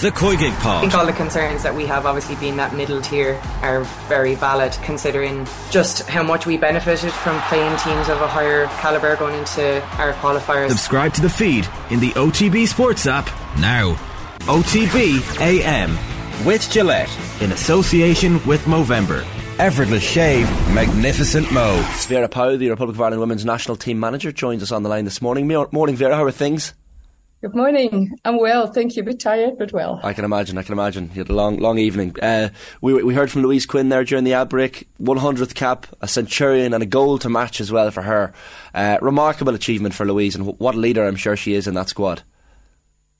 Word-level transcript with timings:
The 0.00 0.12
COYGIG 0.12 0.56
Pod. 0.60 0.76
I 0.76 0.80
think 0.82 0.94
all 0.94 1.06
the 1.06 1.12
concerns 1.12 1.64
that 1.64 1.74
we 1.74 1.84
have, 1.86 2.06
obviously 2.06 2.36
being 2.36 2.56
that 2.58 2.72
middle 2.72 3.00
tier, 3.00 3.34
are 3.62 3.82
very 4.06 4.36
valid 4.36 4.70
considering 4.84 5.44
just 5.70 6.08
how 6.08 6.22
much 6.22 6.46
we 6.46 6.56
benefited 6.56 7.10
from 7.10 7.40
playing 7.48 7.76
teams 7.78 8.08
of 8.08 8.20
a 8.22 8.28
higher 8.28 8.66
calibre 8.78 9.16
going 9.16 9.36
into 9.36 9.82
our 9.96 10.12
qualifiers. 10.14 10.68
Subscribe 10.68 11.12
to 11.14 11.20
the 11.20 11.28
feed 11.28 11.68
in 11.90 11.98
the 11.98 12.10
OTB 12.10 12.68
Sports 12.68 13.08
app 13.08 13.26
now. 13.58 13.94
OTB 14.42 15.40
AM 15.40 15.98
with 16.46 16.70
Gillette 16.70 17.10
in 17.40 17.50
association 17.50 18.34
with 18.46 18.62
Movember. 18.66 19.26
Effortless 19.58 20.04
shave, 20.04 20.48
magnificent 20.72 21.50
mo. 21.50 21.76
Vera 22.06 22.28
Pauw, 22.28 22.56
the 22.56 22.70
Republic 22.70 22.94
of 22.94 23.00
Ireland 23.00 23.18
women's 23.18 23.44
national 23.44 23.76
team 23.76 23.98
manager, 23.98 24.30
joins 24.30 24.62
us 24.62 24.70
on 24.70 24.84
the 24.84 24.88
line 24.88 25.04
this 25.06 25.20
morning. 25.20 25.48
Morning, 25.48 25.96
Vera. 25.96 26.14
How 26.14 26.22
are 26.22 26.30
things? 26.30 26.72
Good 27.40 27.54
morning. 27.54 28.18
I'm 28.24 28.40
well, 28.40 28.66
thank 28.66 28.96
you. 28.96 29.02
A 29.02 29.04
bit 29.04 29.20
tired, 29.20 29.58
but 29.58 29.72
well. 29.72 30.00
I 30.02 30.12
can 30.12 30.24
imagine. 30.24 30.58
I 30.58 30.64
can 30.64 30.72
imagine. 30.72 31.04
You 31.14 31.20
had 31.20 31.30
a 31.30 31.34
long, 31.34 31.58
long 31.58 31.78
evening. 31.78 32.16
Uh, 32.20 32.48
we 32.80 33.00
we 33.00 33.14
heard 33.14 33.30
from 33.30 33.42
Louise 33.42 33.64
Quinn 33.64 33.90
there 33.90 34.02
during 34.02 34.24
the 34.24 34.32
ad 34.32 34.48
break. 34.48 34.88
100th 35.00 35.54
cap, 35.54 35.86
a 36.00 36.08
centurion, 36.08 36.74
and 36.74 36.82
a 36.82 36.86
goal 36.86 37.16
to 37.20 37.28
match 37.28 37.60
as 37.60 37.70
well 37.70 37.92
for 37.92 38.02
her. 38.02 38.32
Uh, 38.74 38.98
remarkable 39.00 39.54
achievement 39.54 39.94
for 39.94 40.04
Louise, 40.04 40.34
and 40.34 40.46
what 40.58 40.74
a 40.74 40.78
leader 40.78 41.06
I'm 41.06 41.14
sure 41.14 41.36
she 41.36 41.54
is 41.54 41.68
in 41.68 41.74
that 41.74 41.88
squad. 41.88 42.24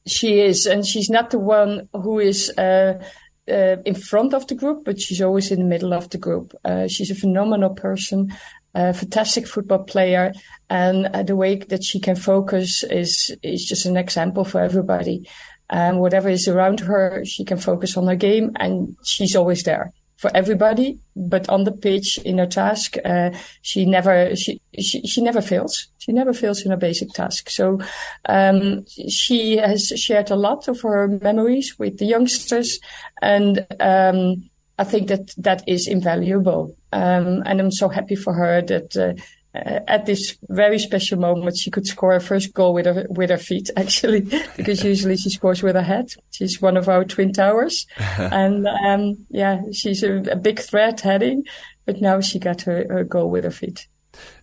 She 0.05 0.41
is, 0.41 0.67
and 0.67 0.85
she's 0.85 1.09
not 1.09 1.31
the 1.31 1.39
one 1.39 1.89
who 1.93 2.19
is. 2.19 2.51
Uh, 2.59 3.01
uh, 3.49 3.77
in 3.87 3.95
front 3.95 4.35
of 4.35 4.47
the 4.49 4.55
group, 4.55 4.85
but 4.85 5.01
she's 5.01 5.23
always 5.23 5.51
in 5.51 5.59
the 5.59 5.65
middle 5.65 5.95
of 5.95 6.11
the 6.11 6.19
group. 6.19 6.55
Uh, 6.67 6.87
she's 6.87 7.11
a 7.11 7.15
phenomenal 7.15 7.71
person, 7.71 8.31
a 8.75 8.93
fantastic 8.93 9.47
football 9.47 9.85
player, 9.85 10.33
and 10.71 11.07
uh, 11.07 11.23
the 11.23 11.37
way 11.37 11.57
that 11.57 11.85
she 11.85 12.01
can 12.01 12.17
focus 12.17 12.85
is 12.85 13.35
is 13.43 13.65
just 13.65 13.87
an 13.87 13.97
example 13.97 14.45
for 14.45 14.61
everybody. 14.61 15.29
And 15.71 16.01
whatever 16.01 16.31
is 16.31 16.49
around 16.49 16.81
her, 16.81 17.25
she 17.27 17.45
can 17.45 17.59
focus 17.59 17.97
on 17.97 18.07
her 18.07 18.17
game, 18.17 18.53
and 18.57 18.97
she's 19.05 19.37
always 19.37 19.63
there 19.65 19.93
for 20.17 20.31
everybody. 20.35 20.99
But 21.15 21.49
on 21.49 21.65
the 21.65 21.73
pitch, 21.73 22.19
in 22.19 22.39
her 22.39 22.47
task, 22.47 22.97
uh, 23.05 23.31
she 23.63 23.87
never 23.87 24.35
she, 24.37 24.61
she 24.79 25.03
she 25.07 25.23
never 25.23 25.41
fails. 25.41 25.89
She 25.99 26.13
never 26.13 26.33
fails 26.33 26.63
in 26.63 26.71
her 26.71 26.77
basic 26.77 27.11
task. 27.11 27.51
So 27.51 27.81
um, 28.27 28.85
she 29.09 29.57
has 29.57 29.89
shared 29.97 30.31
a 30.31 30.37
lot 30.37 30.69
of 30.69 30.81
her 30.83 31.09
memories 31.09 31.79
with 31.79 31.99
the 31.99 32.07
youngsters, 32.07 32.79
and 33.23 33.67
um, 33.81 34.49
I 34.79 34.85
think 34.85 35.09
that 35.09 35.35
that 35.39 35.63
is 35.67 35.89
invaluable. 35.89 36.77
Um, 36.93 37.43
and 37.45 37.61
I'm 37.61 37.73
so 37.73 37.89
happy 37.89 38.17
for 38.17 38.33
her 38.33 38.63
that 38.63 38.97
uh, 38.97 39.21
at 39.55 40.07
this 40.07 40.37
very 40.49 40.79
special 40.79 41.19
moment, 41.19 41.57
she 41.57 41.71
could 41.71 41.87
score 41.87 42.13
her 42.13 42.21
first 42.21 42.53
goal 42.53 42.75
with 42.75 42.87
her 42.87 43.07
with 43.09 43.31
her 43.31 43.39
feet, 43.39 43.71
actually, 43.77 44.21
because 44.57 44.85
usually 44.85 45.17
she 45.17 45.31
scores 45.31 45.63
with 45.63 45.75
her 45.75 45.83
head. 45.83 46.11
She's 46.31 46.61
one 46.61 46.77
of 46.77 46.89
our 46.89 47.05
twin 47.05 47.33
towers, 47.33 47.87
and 47.99 48.67
um, 48.67 49.27
yeah, 49.31 49.63
she's 49.73 50.03
a, 50.03 50.17
a, 50.31 50.37
big 50.37 50.61
threat 50.61 51.01
heading, 51.01 51.45
but 51.87 52.01
now 52.01 52.21
she 52.21 52.39
got 52.39 52.63
her, 52.63 52.87
her 52.89 53.05
goal 53.05 53.31
with 53.31 53.45
her 53.45 53.51
feet 53.51 53.87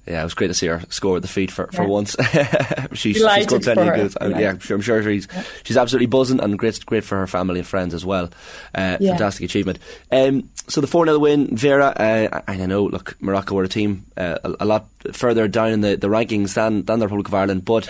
yeah, 0.08 0.22
it 0.22 0.23
was 0.23 0.36
great 0.36 0.48
to 0.48 0.53
see 0.53 0.67
her 0.67 0.81
score 0.89 1.14
with 1.14 1.23
the 1.23 1.28
feet 1.28 1.50
for, 1.50 1.67
for 1.72 1.81
yeah. 1.83 1.88
once. 1.88 2.16
she, 2.94 3.14
she 3.14 3.20
scored 3.20 3.64
plenty 3.64 3.81
of 3.81 3.95
goals. 3.95 4.17
yeah, 4.22 4.52
I'm 4.52 4.59
sure, 4.59 4.76
I'm 4.76 4.81
sure 4.81 5.02
she's 5.02 5.28
yeah. 5.31 5.44
she's 5.64 5.78
absolutely 5.78 6.06
buzzing 6.06 6.39
and 6.39 6.59
great 6.59 6.86
great 6.86 7.03
for 7.03 7.17
her 7.17 7.28
family 7.28 7.59
and 7.59 7.67
friends 7.67 7.94
as 7.94 8.06
well. 8.06 8.30
Uh, 8.76 8.98
yeah. 9.00 9.11
Fantastic 9.11 9.45
achievement. 9.45 9.80
Um, 10.11 10.50
so 10.67 10.81
the 10.81 10.88
4 10.88 11.05
0 11.05 11.19
win, 11.19 11.55
Vera, 11.55 11.88
uh, 11.88 12.41
I 12.47 12.58
know, 12.58 12.85
look, 12.85 13.16
Morocco 13.21 13.55
were 13.55 13.63
a 13.63 13.69
team 13.69 14.05
uh, 14.17 14.38
a, 14.44 14.55
a, 14.61 14.66
lot 14.66 14.88
further 15.13 15.47
down 15.47 15.71
in 15.71 15.81
the, 15.81 15.95
the 15.95 16.08
rankings 16.08 16.53
than, 16.53 16.83
than 16.83 16.99
the 16.99 17.05
Republic 17.05 17.27
of 17.27 17.33
Ireland, 17.33 17.66
but 17.66 17.89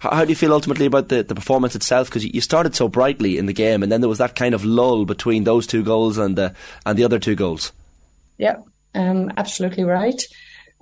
how, 0.00 0.10
how 0.10 0.24
do 0.24 0.30
you 0.30 0.36
feel 0.36 0.52
ultimately 0.52 0.86
about 0.86 1.08
the, 1.08 1.22
the 1.22 1.34
performance 1.34 1.74
itself? 1.74 2.08
Because 2.08 2.24
you 2.24 2.40
started 2.40 2.74
so 2.74 2.88
brightly 2.88 3.38
in 3.38 3.46
the 3.46 3.52
game 3.52 3.82
and 3.82 3.90
then 3.90 4.00
there 4.00 4.08
was 4.08 4.18
that 4.18 4.36
kind 4.36 4.54
of 4.54 4.64
lull 4.64 5.04
between 5.04 5.44
those 5.44 5.66
two 5.66 5.82
goals 5.82 6.18
and 6.18 6.36
the, 6.36 6.54
and 6.84 6.98
the 6.98 7.04
other 7.04 7.18
two 7.18 7.34
goals. 7.34 7.72
Yeah, 8.38 8.56
um, 8.94 9.32
absolutely 9.36 9.84
right. 9.84 10.22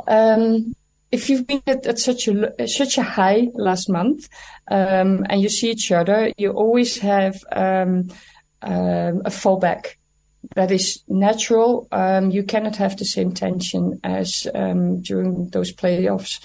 Um, 0.06 0.74
if 1.12 1.30
you've 1.30 1.46
been 1.46 1.62
at, 1.66 1.86
at, 1.86 1.98
such 1.98 2.26
a 2.26 2.66
such 2.66 2.98
a 2.98 3.02
high 3.02 3.48
last 3.54 3.88
month, 3.88 4.28
um, 4.68 5.24
and 5.30 5.40
you 5.40 5.48
see 5.48 5.70
each 5.70 5.92
other, 5.92 6.32
you 6.36 6.50
always 6.50 6.98
have 6.98 7.36
um, 7.52 8.10
um, 8.62 9.22
a 9.24 9.30
fallback. 9.30 9.94
That 10.54 10.70
is 10.70 11.02
natural. 11.08 11.88
Um, 11.92 12.30
you 12.30 12.42
cannot 12.42 12.76
have 12.76 12.96
the 12.96 13.04
same 13.04 13.32
tension 13.32 14.00
as 14.04 14.46
um, 14.54 15.00
during 15.02 15.48
those 15.50 15.72
playoffs. 15.72 16.40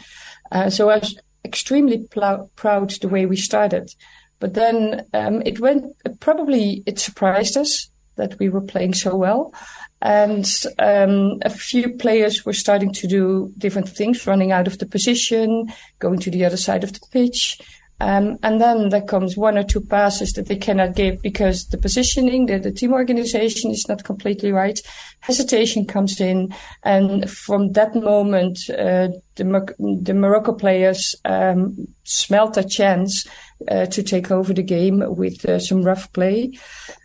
Uh, 0.52 0.70
so 0.70 0.90
I 0.90 0.98
was 0.98 1.20
extremely 1.46 2.08
pl- 2.08 2.50
proud 2.56 2.92
the 3.02 3.08
way 3.08 3.26
we 3.26 3.36
started, 3.36 3.94
but 4.40 4.54
then 4.54 5.06
um, 5.14 5.42
it 5.46 5.60
went. 5.60 5.96
Probably 6.20 6.84
it 6.86 7.00
surprised 7.00 7.58
us 7.58 7.90
that 8.16 8.38
we 8.40 8.50
were 8.50 8.62
playing 8.62 8.94
so 8.94 9.16
well. 9.16 9.54
And 10.02 10.46
um, 10.78 11.40
a 11.44 11.50
few 11.50 11.94
players 11.98 12.46
were 12.46 12.54
starting 12.54 12.94
to 12.94 13.08
do 13.08 13.52
different 13.58 13.90
things, 13.90 14.26
running 14.26 14.52
out 14.52 14.68
of 14.68 14.78
the 14.78 14.86
position, 14.86 15.72
going 16.00 16.20
to 16.20 16.32
the 16.32 16.46
other 16.46 16.58
side 16.58 16.84
of 16.84 16.94
the 16.94 17.06
pitch. 17.12 17.60
Um, 18.02 18.38
and 18.44 18.62
then 18.62 18.90
there 18.90 19.02
comes 19.02 19.36
one 19.36 19.58
or 19.58 19.64
two 19.64 19.82
passes 19.82 20.32
that 20.34 20.48
they 20.48 20.56
cannot 20.56 20.96
give 20.96 21.22
because 21.22 21.68
the 21.68 21.78
positioning, 21.78 22.46
the, 22.46 22.58
the 22.58 22.72
team 22.72 22.94
organization 22.94 23.72
is 23.72 23.88
not 23.90 24.04
completely 24.04 24.52
right. 24.52 24.80
Hesitation 25.20 25.86
comes 25.86 26.22
in. 26.22 26.54
And 26.84 27.30
from 27.30 27.74
that 27.74 27.94
moment, 27.96 28.58
uh, 28.70 29.10
the, 29.36 29.76
the 30.02 30.14
Morocco 30.14 30.54
players 30.54 31.16
um, 31.26 31.88
smelt 32.06 32.56
a 32.56 32.64
chance 32.64 33.28
uh, 33.70 33.86
to 33.88 34.02
take 34.02 34.32
over 34.32 34.54
the 34.54 34.64
game 34.64 35.04
with 35.16 35.44
uh, 35.46 35.60
some 35.60 35.84
rough 35.84 36.12
play. 36.14 36.58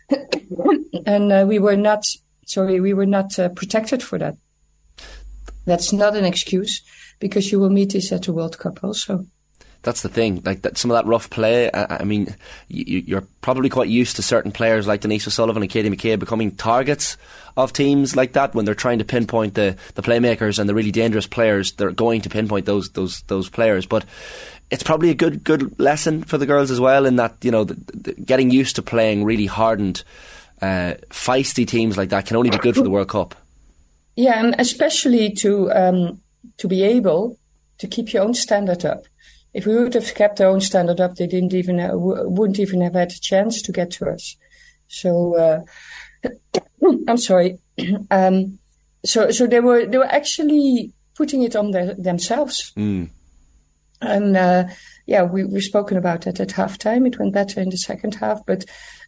and 1.05 1.31
uh, 1.31 1.45
we 1.47 1.59
were 1.59 1.75
not 1.75 2.03
sorry 2.45 2.79
we 2.79 2.93
were 2.93 3.05
not 3.05 3.37
uh, 3.39 3.49
protected 3.49 4.01
for 4.03 4.17
that 4.17 4.35
that's 5.65 5.91
not 5.91 6.15
an 6.15 6.25
excuse 6.25 6.81
because 7.19 7.51
you 7.51 7.59
will 7.59 7.69
meet 7.69 7.91
this 7.91 8.11
at 8.11 8.23
the 8.23 8.33
world 8.33 8.57
cup 8.57 8.83
also 8.83 9.25
that's 9.85 10.01
the 10.01 10.09
thing. 10.09 10.41
Like 10.43 10.63
that, 10.63 10.77
some 10.77 10.91
of 10.91 10.95
that 10.95 11.05
rough 11.05 11.29
play. 11.29 11.71
I, 11.71 11.97
I 11.99 12.03
mean, 12.03 12.35
you, 12.67 13.15
are 13.15 13.23
probably 13.41 13.69
quite 13.69 13.87
used 13.87 14.15
to 14.15 14.23
certain 14.23 14.51
players 14.51 14.87
like 14.87 15.01
Denise 15.01 15.27
O'Sullivan 15.27 15.61
and 15.61 15.71
Katie 15.71 15.89
McCabe 15.89 16.19
becoming 16.19 16.55
targets 16.55 17.17
of 17.55 17.71
teams 17.71 18.15
like 18.15 18.33
that 18.33 18.53
when 18.55 18.65
they're 18.65 18.73
trying 18.73 18.97
to 18.99 19.05
pinpoint 19.05 19.53
the, 19.53 19.77
the 19.93 20.01
playmakers 20.01 20.59
and 20.59 20.67
the 20.67 20.73
really 20.73 20.91
dangerous 20.91 21.27
players. 21.27 21.71
They're 21.73 21.91
going 21.91 22.21
to 22.21 22.29
pinpoint 22.29 22.65
those 22.65 22.89
those 22.89 23.21
those 23.27 23.47
players, 23.47 23.85
but 23.85 24.05
it's 24.71 24.83
probably 24.83 25.11
a 25.11 25.15
good 25.15 25.43
good 25.43 25.79
lesson 25.79 26.23
for 26.23 26.39
the 26.39 26.47
girls 26.47 26.71
as 26.71 26.79
well 26.79 27.05
in 27.05 27.17
that 27.17 27.37
you 27.43 27.51
know 27.51 27.63
the, 27.63 27.75
the, 27.93 28.13
getting 28.13 28.49
used 28.49 28.75
to 28.77 28.81
playing 28.81 29.23
really 29.23 29.45
hardened, 29.45 30.03
uh, 30.63 30.95
feisty 31.11 31.67
teams 31.67 31.95
like 31.95 32.09
that 32.09 32.25
can 32.25 32.37
only 32.37 32.49
be 32.49 32.57
good 32.57 32.75
for 32.75 32.83
the 32.83 32.89
World 32.89 33.09
Cup. 33.09 33.35
Yeah, 34.15 34.43
and 34.43 34.55
especially 34.57 35.31
to 35.35 35.71
um, 35.71 36.21
to 36.57 36.67
be 36.67 36.81
able 36.81 37.37
to 37.77 37.87
keep 37.87 38.13
your 38.13 38.23
own 38.23 38.33
standard 38.33 38.83
up. 38.83 39.03
If 39.55 39.65
we 39.65 39.75
would 39.75 39.93
have 39.93 40.13
kept 40.15 40.41
our 40.41 40.49
own 40.49 40.59
standard 40.59 40.99
up, 40.99 41.15
they 41.15 41.27
didn't 41.27 41.53
even 41.53 41.79
uh, 41.79 41.91
wouldn't 41.93 42.59
even 42.59 42.81
have 42.81 42.93
had 42.93 43.11
a 43.11 43.19
chance 43.21 43.61
to 43.61 43.71
get 43.71 43.89
to 43.91 44.09
us. 44.09 44.35
So 44.89 45.35
uh, 45.37 46.29
I'm 47.07 47.17
sorry. 47.17 47.57
um, 48.11 48.59
so 49.05 49.31
so 49.31 49.47
they 49.47 49.61
were 49.61 49.85
they 49.85 49.97
were 49.97 50.13
actually 50.13 50.91
putting 51.15 51.43
it 51.43 51.55
on 51.55 51.71
their, 51.71 51.93
themselves. 51.93 52.73
Mm. 52.75 53.09
And 54.01 54.35
uh, 54.35 54.65
yeah, 55.05 55.23
we, 55.23 55.45
we've 55.45 55.63
spoken 55.63 55.95
about 55.95 56.23
that 56.23 56.41
at 56.41 56.49
halftime. 56.49 57.07
It 57.07 57.17
went 57.17 57.33
better 57.33 57.61
in 57.61 57.69
the 57.69 57.77
second 57.77 58.15
half, 58.15 58.45
but 58.45 58.65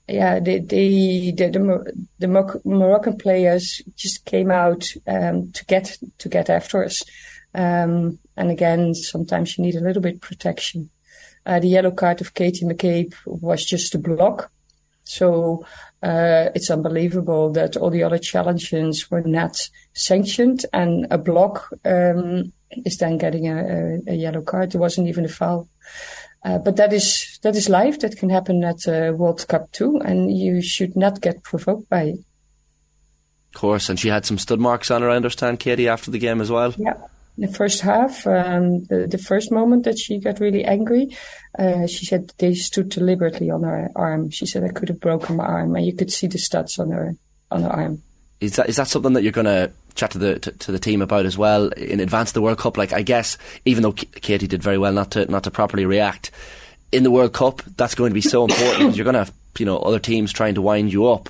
yeah, 0.08 0.40
the 0.40 0.60
the 0.60 1.34
the, 1.34 1.94
the 2.20 2.62
Moroccan 2.64 3.18
players 3.18 3.82
just 3.98 4.24
came 4.24 4.50
out 4.50 4.88
um, 5.08 5.52
to 5.52 5.66
get 5.66 5.98
to 6.20 6.30
get 6.30 6.50
after 6.50 6.86
us. 6.86 7.04
Um, 7.54 8.20
and 8.38 8.52
again, 8.52 8.94
sometimes 8.94 9.58
you 9.58 9.64
need 9.64 9.76
a 9.76 9.82
little 9.82 10.02
bit 10.02 10.22
protection. 10.22 10.90
Uh, 11.46 11.60
the 11.60 11.68
yellow 11.68 11.92
card 11.92 12.22
of 12.22 12.34
Katie 12.34 12.66
McCabe 12.66 13.14
was 13.26 13.66
just 13.66 13.96
a 13.96 14.00
block. 14.00 14.52
So 15.04 15.66
uh, 16.04 16.50
it's 16.54 16.70
unbelievable 16.70 17.52
that 17.54 17.78
all 17.78 17.90
the 17.90 18.04
other 18.04 18.18
challenges 18.18 19.10
were 19.10 19.22
not 19.22 19.70
sanctioned, 19.94 20.66
and 20.74 21.08
a 21.10 21.18
block 21.18 21.70
um, 21.86 22.52
is 22.86 22.98
then 22.98 23.18
getting 23.18 23.48
a, 23.48 24.02
a, 24.08 24.12
a, 24.12 24.16
yellow 24.16 24.42
card. 24.42 24.72
There 24.72 24.82
wasn't 24.82 25.08
even 25.08 25.26
a 25.26 25.30
foul. 25.30 25.70
Uh, 26.44 26.60
but 26.60 26.76
that 26.76 26.94
is 26.94 27.40
that 27.42 27.56
is 27.56 27.70
life. 27.70 28.00
That 28.00 28.18
can 28.18 28.30
happen 28.30 28.64
at 28.64 28.88
uh, 28.88 29.14
World 29.14 29.48
Cup 29.48 29.72
too, 29.72 30.00
and 30.04 30.38
you 30.38 30.62
should 30.62 30.96
not 30.96 31.22
get 31.22 31.44
provoked 31.44 31.90
by 31.90 32.04
it. 32.04 32.20
Of 33.56 33.62
course, 33.62 33.90
and 33.90 34.00
she 34.00 34.10
had 34.10 34.26
some 34.26 34.38
stud 34.38 34.60
marks 34.60 34.92
on 34.92 35.02
her. 35.02 35.10
I 35.10 35.16
understand, 35.16 35.60
Katie, 35.60 35.88
after 35.88 36.12
the 36.12 36.20
game 36.20 36.42
as 36.42 36.52
well. 36.52 36.76
Yeah, 36.78 36.98
the 37.38 37.48
first 37.48 37.82
half, 37.82 38.26
um, 38.26 38.84
the, 38.86 39.08
the 39.08 39.18
first 39.18 39.52
moment 39.52 39.84
that 39.86 40.00
she 40.00 40.20
got 40.20 40.40
really 40.40 40.64
angry, 40.64 41.16
uh, 41.58 41.88
she 41.88 42.06
said 42.06 42.34
they 42.38 42.54
stood 42.54 42.90
deliberately 42.90 43.50
on 43.52 43.64
her 43.64 43.92
arm. 43.96 44.30
She 44.30 44.46
said 44.46 44.64
I 44.64 44.70
could 44.70 44.90
have 44.90 45.00
broken 45.00 45.38
my 45.38 45.46
arm, 45.46 45.76
and 45.76 45.86
you 45.86 45.94
could 45.94 46.12
see 46.12 46.28
the 46.28 46.40
studs 46.40 46.80
on 46.80 46.90
her 46.92 47.16
on 47.52 47.64
her 47.64 47.70
arm. 47.70 48.02
Is 48.40 48.56
that 48.56 48.70
is 48.70 48.76
that 48.76 48.88
something 48.88 49.14
that 49.14 49.24
you're 49.24 49.32
going 49.32 49.46
to 49.46 49.72
chat 49.96 50.12
to 50.12 50.18
the 50.18 50.40
to, 50.40 50.52
to, 50.52 50.72
the 50.72 50.80
team 50.80 51.02
about 51.02 51.26
as 51.26 51.38
well 51.38 51.70
in 51.70 52.00
advance 52.00 52.30
of 52.30 52.34
the 52.36 52.42
World 52.42 52.60
Cup? 52.60 52.78
Like 52.78 52.94
I 52.94 53.02
guess 53.02 53.38
even 53.66 53.84
though 53.84 53.94
Katie 53.94 54.48
did 54.48 54.62
very 54.62 54.78
well 54.78 54.94
not 54.94 55.12
to 55.12 55.30
not 55.32 55.44
to 55.44 55.52
properly 55.52 55.86
react 55.86 56.32
in 56.92 57.04
the 57.04 57.12
World 57.12 57.34
Cup, 57.34 57.62
that's 57.78 57.96
going 57.96 58.12
to 58.12 58.16
be 58.16 58.22
so 58.22 58.46
important 58.46 58.96
you're 58.96 59.04
going 59.04 59.16
to 59.16 59.20
have 59.20 59.34
you 59.60 59.66
know 59.66 59.80
other 59.80 60.00
teams 60.00 60.32
trying 60.32 60.56
to 60.56 60.62
wind 60.62 60.94
you 60.94 61.08
up, 61.08 61.30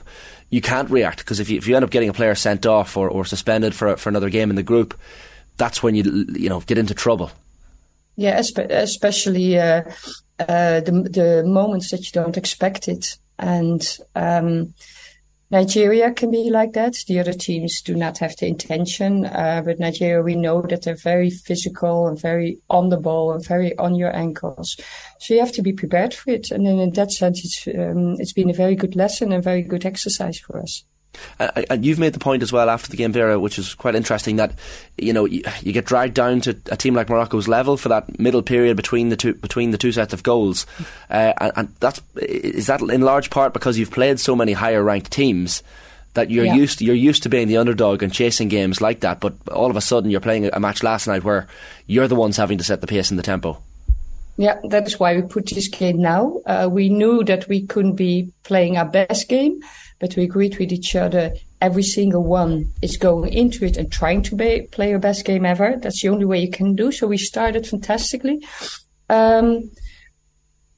you 0.50 0.62
can't 0.62 0.90
react 0.90 1.20
because 1.20 1.40
if 1.40 1.50
you 1.50 1.58
if 1.58 1.68
you 1.68 1.76
end 1.76 1.86
up 1.86 1.92
getting 1.92 2.10
a 2.10 2.14
player 2.14 2.36
sent 2.36 2.66
off 2.66 2.98
or, 2.98 3.10
or 3.10 3.26
suspended 3.26 3.74
for 3.74 3.96
for 3.98 4.10
another 4.10 4.30
game 4.30 4.50
in 4.50 4.56
the 4.56 4.64
group, 4.64 4.98
that's 5.58 5.84
when 5.84 5.96
you 5.96 6.26
you 6.34 6.50
know 6.50 6.62
get 6.62 6.78
into 6.78 6.94
trouble. 6.94 7.32
Yeah, 8.16 8.40
especially 8.40 9.60
uh, 9.60 9.84
uh, 10.40 10.80
the 10.82 11.10
the 11.10 11.44
moments 11.46 11.92
that 11.92 12.06
you 12.06 12.12
don't 12.12 12.38
expect 12.38 12.88
it, 12.88 13.18
and 13.38 13.98
um, 14.16 14.74
Nigeria 15.50 16.12
can 16.12 16.32
be 16.32 16.50
like 16.50 16.74
that. 16.74 16.96
The 17.08 17.20
other 17.20 17.34
teams 17.34 17.82
do 17.82 17.96
not 17.96 18.18
have 18.18 18.36
the 18.36 18.48
intention, 18.48 19.26
uh, 19.26 19.62
but 19.64 19.80
Nigeria, 19.80 20.22
we 20.22 20.36
know 20.36 20.62
that 20.64 20.82
they're 20.82 20.96
very 20.96 21.30
physical 21.30 22.08
and 22.08 22.20
very 22.20 22.60
on 22.70 22.90
the 22.90 22.98
ball 22.98 23.32
and 23.32 23.46
very 23.46 23.78
on 23.78 23.96
your 23.96 24.14
ankles. 24.14 24.76
So 25.20 25.34
you 25.34 25.40
have 25.40 25.54
to 25.54 25.62
be 25.62 25.72
prepared 25.72 26.14
for 26.14 26.32
it. 26.32 26.52
And 26.52 26.68
in 26.68 26.92
that 26.94 27.12
sense, 27.12 27.46
it's 27.46 27.68
um, 27.68 28.16
it's 28.20 28.34
been 28.34 28.50
a 28.50 28.54
very 28.54 28.76
good 28.76 28.96
lesson 28.96 29.32
and 29.32 29.44
very 29.44 29.62
good 29.62 29.86
exercise 29.86 30.38
for 30.40 30.60
us. 30.60 30.84
Uh, 31.40 31.64
and 31.70 31.86
you've 31.86 32.00
made 32.00 32.14
the 32.14 32.20
point 32.20 32.44
as 32.44 32.52
well 32.52 32.70
after 32.70 32.90
the 32.90 32.98
game, 32.98 33.12
Vera, 33.12 33.40
which 33.40 33.60
is 33.60 33.74
quite 33.74 33.96
interesting 33.96 34.38
that 34.38 34.54
you 34.98 35.14
know 35.14 35.26
you, 35.26 35.44
you, 35.62 35.74
get 35.74 35.86
dragged 35.86 36.14
down 36.14 36.42
to 36.42 36.58
a 36.72 36.78
team 36.78 36.94
like 36.94 37.10
Morocco's 37.10 37.48
level 37.48 37.78
for 37.78 37.90
that 37.90 38.20
middle 38.20 38.42
period 38.42 38.78
between 38.78 39.10
the 39.10 39.18
two 39.18 39.34
between 39.34 39.72
the 39.72 39.78
two 39.78 39.92
sets 39.92 40.14
of 40.14 40.24
goals, 40.24 40.66
uh, 41.10 41.34
and, 41.40 41.52
and, 41.56 41.76
that's 41.80 42.02
is 42.16 42.68
that 42.68 42.82
in 42.82 43.02
large 43.02 43.30
part 43.30 43.54
because 43.54 43.78
you've 43.78 43.92
played 43.92 44.20
so 44.20 44.36
many 44.36 44.54
higher 44.54 44.84
ranked 44.84 45.12
teams 45.12 45.64
that 46.18 46.32
you're 46.32 46.46
yeah. 46.46 46.56
used 46.56 46.80
to, 46.80 46.86
you're 46.86 46.96
used 46.96 47.24
to 47.24 47.30
being 47.30 47.48
the 47.48 47.58
underdog 47.58 48.02
and 48.02 48.12
chasing 48.12 48.48
games 48.48 48.82
like 48.82 49.02
that, 49.02 49.20
but 49.20 49.36
all 49.52 49.70
of 49.70 49.78
a 49.78 49.82
sudden 49.82 50.10
you're 50.10 50.20
playing 50.20 50.50
a 50.52 50.60
match 50.60 50.82
last 50.82 51.08
night 51.08 51.24
where 51.24 51.48
you're 51.86 52.08
the 52.08 52.16
ones 52.16 52.36
having 52.38 52.58
to 52.58 52.64
set 52.64 52.82
the 52.82 52.88
pace 52.88 53.12
and 53.12 53.20
the 53.20 53.24
tempo. 53.24 53.62
Yeah, 54.38 54.60
that 54.70 54.86
is 54.86 55.00
why 55.00 55.16
we 55.16 55.24
put 55.24 55.48
this 55.48 55.68
game 55.68 56.02
now. 56.02 56.42
Uh, 56.46 56.70
we 56.72 56.90
knew 56.90 57.24
that 57.24 57.48
we 57.48 57.66
couldn't 57.66 57.96
be 57.96 58.32
playing 58.44 58.78
our 58.78 58.86
best 58.86 59.28
game 59.30 59.62
but 60.00 60.16
we 60.16 60.24
agreed 60.24 60.58
with 60.58 60.72
each 60.72 60.96
other 60.96 61.34
every 61.62 61.84
single 61.84 62.24
one 62.24 62.72
is 62.82 62.98
going 62.98 63.34
into 63.34 63.66
it 63.66 63.78
and 63.78 63.92
trying 63.92 64.22
to 64.22 64.36
be, 64.36 64.68
play 64.72 64.90
your 64.90 65.00
best 65.00 65.26
game 65.26 65.46
ever. 65.46 65.76
That's 65.82 66.02
the 66.02 66.10
only 66.10 66.26
way 66.26 66.40
you 66.40 66.52
can 66.52 66.76
do. 66.76 66.92
So 66.92 67.08
we 67.08 67.18
started 67.18 67.66
fantastically. 67.66 68.46
Um, 69.10 69.72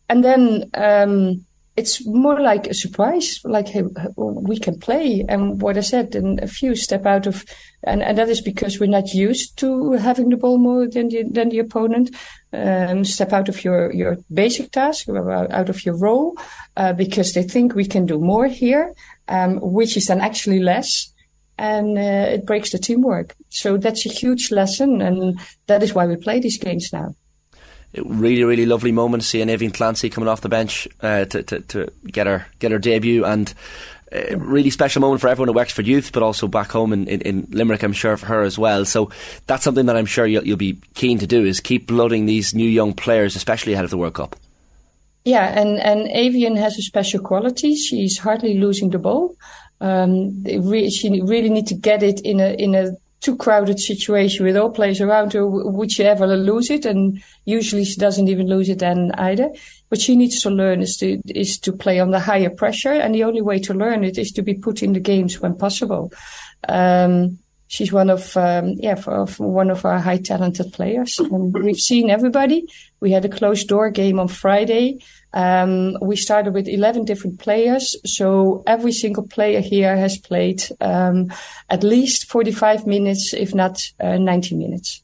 and 0.07 0.23
then, 0.23 0.69
um, 0.73 1.45
it's 1.79 2.05
more 2.05 2.39
like 2.41 2.67
a 2.67 2.73
surprise, 2.73 3.39
like, 3.45 3.69
hey, 3.69 3.83
we 4.17 4.57
can 4.59 4.77
play. 4.77 5.25
And 5.29 5.61
what 5.61 5.77
I 5.77 5.81
said, 5.81 6.13
and 6.13 6.39
a 6.39 6.47
few 6.47 6.75
step 6.75 7.05
out 7.05 7.25
of, 7.25 7.45
and, 7.83 8.03
and 8.03 8.17
that 8.17 8.29
is 8.29 8.41
because 8.41 8.79
we're 8.79 8.97
not 8.99 9.13
used 9.13 9.57
to 9.59 9.93
having 9.93 10.29
the 10.29 10.37
ball 10.37 10.57
more 10.57 10.87
than 10.87 11.07
the, 11.07 11.23
than 11.23 11.49
the 11.49 11.59
opponent. 11.59 12.15
Um, 12.51 13.05
step 13.05 13.31
out 13.31 13.47
of 13.47 13.63
your, 13.63 13.93
your 13.93 14.17
basic 14.33 14.71
task, 14.71 15.07
out 15.07 15.69
of 15.69 15.85
your 15.85 15.97
role, 15.97 16.35
uh, 16.75 16.93
because 16.93 17.33
they 17.33 17.43
think 17.43 17.75
we 17.75 17.85
can 17.85 18.05
do 18.05 18.19
more 18.19 18.47
here, 18.47 18.93
um, 19.27 19.59
which 19.61 19.95
is 19.95 20.07
then 20.07 20.19
actually 20.19 20.59
less. 20.59 21.13
And 21.57 21.97
uh, 21.97 22.35
it 22.35 22.45
breaks 22.45 22.71
the 22.71 22.79
teamwork. 22.79 23.35
So 23.49 23.77
that's 23.77 24.05
a 24.05 24.09
huge 24.09 24.51
lesson. 24.51 25.01
And 25.01 25.39
that 25.67 25.83
is 25.83 25.93
why 25.93 26.07
we 26.07 26.15
play 26.15 26.39
these 26.39 26.57
games 26.57 26.89
now 26.91 27.15
really, 27.97 28.43
really 28.43 28.65
lovely 28.65 28.91
moment 28.91 29.23
seeing 29.23 29.47
Aoibheann 29.47 29.73
Clancy 29.73 30.09
coming 30.09 30.27
off 30.27 30.41
the 30.41 30.49
bench 30.49 30.87
uh, 31.01 31.25
to, 31.25 31.43
to, 31.43 31.59
to 31.61 31.91
get 32.07 32.27
her 32.27 32.45
get 32.59 32.71
her 32.71 32.79
debut 32.79 33.25
and. 33.25 33.53
A 34.11 34.33
uh, 34.33 34.37
really 34.37 34.71
special 34.71 35.01
moment 35.01 35.21
for 35.21 35.27
everyone 35.27 35.53
works 35.53 35.71
for 35.71 35.83
youth, 35.83 36.11
but 36.11 36.23
also 36.23 36.47
back 36.47 36.71
home 36.71 36.93
in, 36.93 37.07
in, 37.07 37.21
in, 37.21 37.47
Limerick, 37.51 37.83
I'm 37.83 37.93
sure 37.93 38.17
for 38.17 38.25
her 38.25 38.41
as 38.41 38.57
well. 38.57 38.83
So 38.83 39.11
that's 39.45 39.63
something 39.63 39.85
that 39.85 39.95
I'm 39.95 40.07
sure 40.07 40.25
you'll, 40.25 40.47
you'll 40.47 40.57
be 40.57 40.79
keen 40.95 41.19
to 41.19 41.27
do 41.27 41.45
is 41.45 41.59
keep 41.59 41.85
blooding 41.85 42.25
these 42.25 42.55
new 42.55 42.67
young 42.67 42.93
players, 42.93 43.35
especially 43.35 43.73
ahead 43.73 43.85
of 43.85 43.91
the 43.91 43.99
World 43.99 44.15
Cup. 44.15 44.35
Yeah, 45.25 45.45
and 45.45 45.77
and 45.77 46.07
Aoibhinn 46.07 46.57
has 46.57 46.75
a 46.79 46.81
special 46.81 47.19
quality. 47.19 47.75
She's 47.75 48.17
hardly 48.17 48.57
losing 48.57 48.89
the 48.89 48.97
ball. 48.97 49.35
Um, 49.79 50.43
re- 50.43 50.89
she 50.89 51.21
really 51.21 51.49
need 51.49 51.67
to 51.67 51.75
get 51.75 52.01
it 52.01 52.19
in 52.21 52.39
a 52.39 52.53
in 52.53 52.73
a 52.73 52.93
too 53.21 53.35
crowded 53.35 53.79
situation 53.79 54.45
with 54.45 54.55
all 54.55 54.69
players 54.69 55.01
around 55.01 55.33
her, 55.33 55.45
would 55.45 55.91
she 55.91 56.03
ever 56.03 56.25
lose 56.25 56.69
it? 56.69 56.85
And 56.85 57.21
usually 57.45 57.83
she 57.83 57.97
doesn't 57.97 58.29
even 58.29 58.47
lose 58.47 58.69
it 58.69 58.79
then 58.79 59.11
either. 59.17 59.49
What 59.89 60.01
she 60.01 60.15
needs 60.15 60.41
to 60.43 60.49
learn 60.49 60.81
is 60.81 60.97
to, 60.97 61.21
is 61.27 61.57
to 61.59 61.73
play 61.73 61.99
under 61.99 62.19
higher 62.19 62.49
pressure. 62.49 62.93
And 62.93 63.13
the 63.13 63.23
only 63.23 63.41
way 63.41 63.59
to 63.59 63.73
learn 63.73 64.03
it 64.03 64.17
is 64.17 64.31
to 64.33 64.41
be 64.41 64.53
put 64.53 64.81
in 64.81 64.93
the 64.93 64.99
games 64.99 65.39
when 65.41 65.55
possible. 65.55 66.13
Um, 66.67 67.39
she's 67.67 67.91
one 67.91 68.09
of, 68.09 68.37
um, 68.37 68.75
yeah, 68.77 68.95
for, 68.95 69.25
one 69.37 69.69
of 69.69 69.83
our 69.85 69.99
high 69.99 70.17
talented 70.17 70.71
players. 70.71 71.19
And 71.19 71.53
we've 71.53 71.77
seen 71.77 72.09
everybody. 72.09 72.67
We 72.99 73.11
had 73.11 73.25
a 73.25 73.29
closed 73.29 73.67
door 73.67 73.89
game 73.89 74.19
on 74.19 74.27
Friday. 74.27 74.99
Um, 75.33 75.97
we 76.01 76.15
started 76.15 76.53
with 76.53 76.67
11 76.67 77.05
different 77.05 77.39
players. 77.39 77.95
So 78.05 78.63
every 78.65 78.91
single 78.91 79.27
player 79.27 79.61
here 79.61 79.95
has 79.95 80.17
played 80.17 80.63
um, 80.81 81.31
at 81.69 81.83
least 81.83 82.29
45 82.29 82.87
minutes, 82.87 83.33
if 83.33 83.53
not 83.53 83.81
uh, 83.99 84.17
90 84.17 84.55
minutes. 84.55 85.03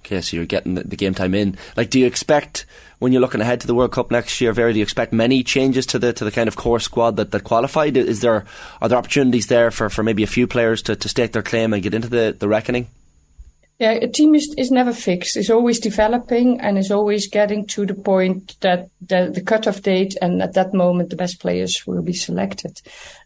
Okay, 0.00 0.20
so 0.20 0.36
you're 0.36 0.44
getting 0.44 0.74
the, 0.74 0.96
game 0.96 1.14
time 1.14 1.34
in. 1.34 1.56
Like, 1.78 1.88
do 1.88 1.98
you 1.98 2.06
expect 2.06 2.66
when 2.98 3.10
you're 3.10 3.22
looking 3.22 3.40
ahead 3.40 3.62
to 3.62 3.66
the 3.66 3.74
World 3.74 3.92
Cup 3.92 4.10
next 4.10 4.38
year, 4.38 4.52
Vera? 4.52 4.70
Do 4.70 4.78
you 4.78 4.82
expect 4.82 5.14
many 5.14 5.42
changes 5.42 5.86
to 5.86 5.98
the 5.98 6.12
to 6.12 6.24
the 6.24 6.30
kind 6.30 6.46
of 6.46 6.56
core 6.56 6.78
squad 6.78 7.16
that, 7.16 7.30
that 7.30 7.44
qualified? 7.44 7.96
Is 7.96 8.20
there 8.20 8.44
are 8.82 8.88
there 8.88 8.98
opportunities 8.98 9.46
there 9.46 9.70
for, 9.70 9.88
for 9.88 10.02
maybe 10.02 10.22
a 10.22 10.26
few 10.26 10.46
players 10.46 10.82
to, 10.82 10.94
to 10.94 11.08
stake 11.08 11.32
their 11.32 11.42
claim 11.42 11.72
and 11.72 11.82
get 11.82 11.94
into 11.94 12.08
the, 12.08 12.36
the 12.38 12.48
reckoning? 12.48 12.88
Yeah, 13.78 13.90
a 13.90 14.08
team 14.08 14.36
is, 14.36 14.54
is 14.56 14.70
never 14.70 14.92
fixed. 14.92 15.36
It's 15.36 15.50
always 15.50 15.80
developing 15.80 16.60
and 16.60 16.78
is 16.78 16.92
always 16.92 17.28
getting 17.28 17.66
to 17.68 17.84
the 17.84 17.94
point 17.94 18.54
that 18.60 18.86
the, 19.00 19.32
the 19.34 19.42
cutoff 19.42 19.82
date 19.82 20.16
and 20.22 20.40
at 20.40 20.54
that 20.54 20.72
moment 20.72 21.10
the 21.10 21.16
best 21.16 21.40
players 21.40 21.82
will 21.84 22.02
be 22.02 22.12
selected. 22.12 22.80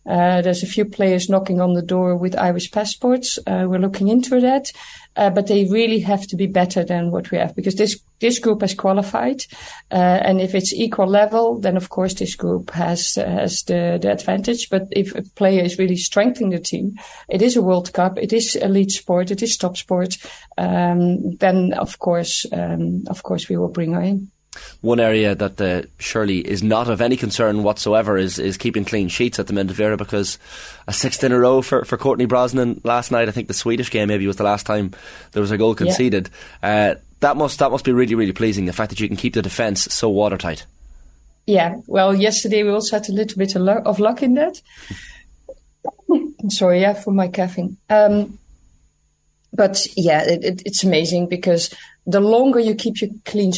Uh, 0.07 0.41
there's 0.41 0.63
a 0.63 0.67
few 0.67 0.87
players 0.87 1.29
knocking 1.29 1.61
on 1.61 1.75
the 1.75 1.83
door 1.83 2.17
with 2.17 2.35
Irish 2.39 2.71
passports. 2.71 3.39
Uh, 3.47 3.67
we're 3.69 3.79
looking 3.79 4.09
into 4.09 4.41
that. 4.41 4.73
Uh, 5.19 5.31
but 5.31 5.49
they 5.49 5.65
really 5.65 5.99
have 5.99 6.27
to 6.29 6.37
be 6.37 6.47
better 6.47 6.85
than 6.85 7.11
what 7.11 7.31
we 7.33 7.39
have 7.39 7.55
because 7.57 7.75
this 7.75 8.01
this 8.21 8.39
group 8.39 8.61
has 8.61 8.75
qualified, 8.75 9.45
uh, 9.91 10.19
and 10.23 10.41
if 10.41 10.55
it's 10.55 10.73
equal 10.73 11.09
level, 11.09 11.59
then 11.61 11.77
of 11.77 11.89
course 11.89 12.15
this 12.15 12.37
group 12.37 12.71
has 12.71 13.17
has 13.17 13.65
the, 13.65 13.99
the 14.01 14.13
advantage. 14.13 14.71
But 14.71 14.83
if 14.93 15.15
a 15.15 15.23
player 15.35 15.65
is 15.65 15.79
really 15.79 15.97
strengthening 15.97 16.51
the 16.51 16.61
team, 16.61 16.95
it 17.29 17.43
is 17.43 17.57
a 17.57 17.63
World 17.63 17.93
Cup, 17.93 18.17
it 18.17 18.33
is 18.33 18.57
elite 18.57 18.93
sport, 18.93 19.31
it 19.31 19.43
is 19.43 19.57
top 19.57 19.77
sport. 19.77 20.17
Um, 20.57 21.37
then 21.37 21.73
of 21.75 21.99
course, 21.99 22.47
um, 22.53 23.05
of 23.09 23.23
course, 23.25 23.49
we 23.49 23.57
will 23.57 23.73
bring 23.73 23.95
her 23.95 24.03
in. 24.03 24.31
One 24.81 25.01
area 25.01 25.35
that 25.35 25.61
uh, 25.61 25.83
surely 25.99 26.39
is 26.39 26.63
not 26.63 26.89
of 26.89 27.01
any 27.01 27.17
concern 27.17 27.63
whatsoever 27.63 28.17
is, 28.17 28.39
is 28.39 28.57
keeping 28.57 28.85
clean 28.85 29.09
sheets 29.09 29.39
at 29.39 29.47
the 29.47 29.53
minute, 29.53 29.75
Vera, 29.75 29.97
because 29.97 30.39
a 30.87 30.93
sixth 30.93 31.25
in 31.25 31.33
a 31.33 31.39
row 31.39 31.63
for, 31.63 31.85
for 31.85 31.97
Courtney 31.97 32.27
Brosnan 32.27 32.81
last 32.85 33.11
night. 33.11 33.29
I 33.29 33.33
think 33.33 33.49
the 33.49 33.55
Swedish 33.55 33.91
game 33.91 34.09
maybe 34.09 34.27
was 34.27 34.37
the 34.37 34.45
last 34.45 34.67
time 34.67 34.93
there 35.33 35.41
was 35.41 35.51
a 35.51 35.59
goal 35.59 35.75
conceded. 35.75 36.31
Yeah. 36.63 36.93
Uh, 36.93 37.01
that 37.21 37.37
must 37.37 37.59
that 37.59 37.71
must 37.71 37.85
be 37.85 37.93
really 37.93 38.15
really 38.15 38.33
pleasing. 38.33 38.67
The 38.67 38.73
fact 38.73 38.91
that 38.91 39.01
you 39.01 39.09
can 39.09 39.17
keep 39.17 39.35
the 39.35 39.43
defence 39.43 39.83
so 39.93 40.09
watertight. 40.09 40.65
Yeah, 41.47 41.77
well, 41.87 42.15
yesterday 42.15 42.63
we 42.63 42.71
also 42.71 42.97
had 42.97 43.09
a 43.09 43.13
little 43.13 43.39
bit 43.39 43.57
of 43.57 43.63
luck, 43.63 43.83
of 43.87 43.99
luck 43.99 44.23
in 44.23 44.35
that. 44.35 44.61
Sorry, 46.49 46.83
yeah, 46.83 46.93
for 46.93 47.11
my 47.11 47.29
coughing. 47.29 47.79
Um, 47.89 48.39
but 49.53 49.81
yeah, 49.97 50.23
it, 50.25 50.45
it, 50.45 50.63
it's 50.67 50.85
amazing 50.85 51.27
because 51.27 51.75
the 52.09 52.21
longer 52.21 52.59
you 52.59 52.75
keep 52.75 53.03
your 53.03 53.11
clean, 53.27 53.53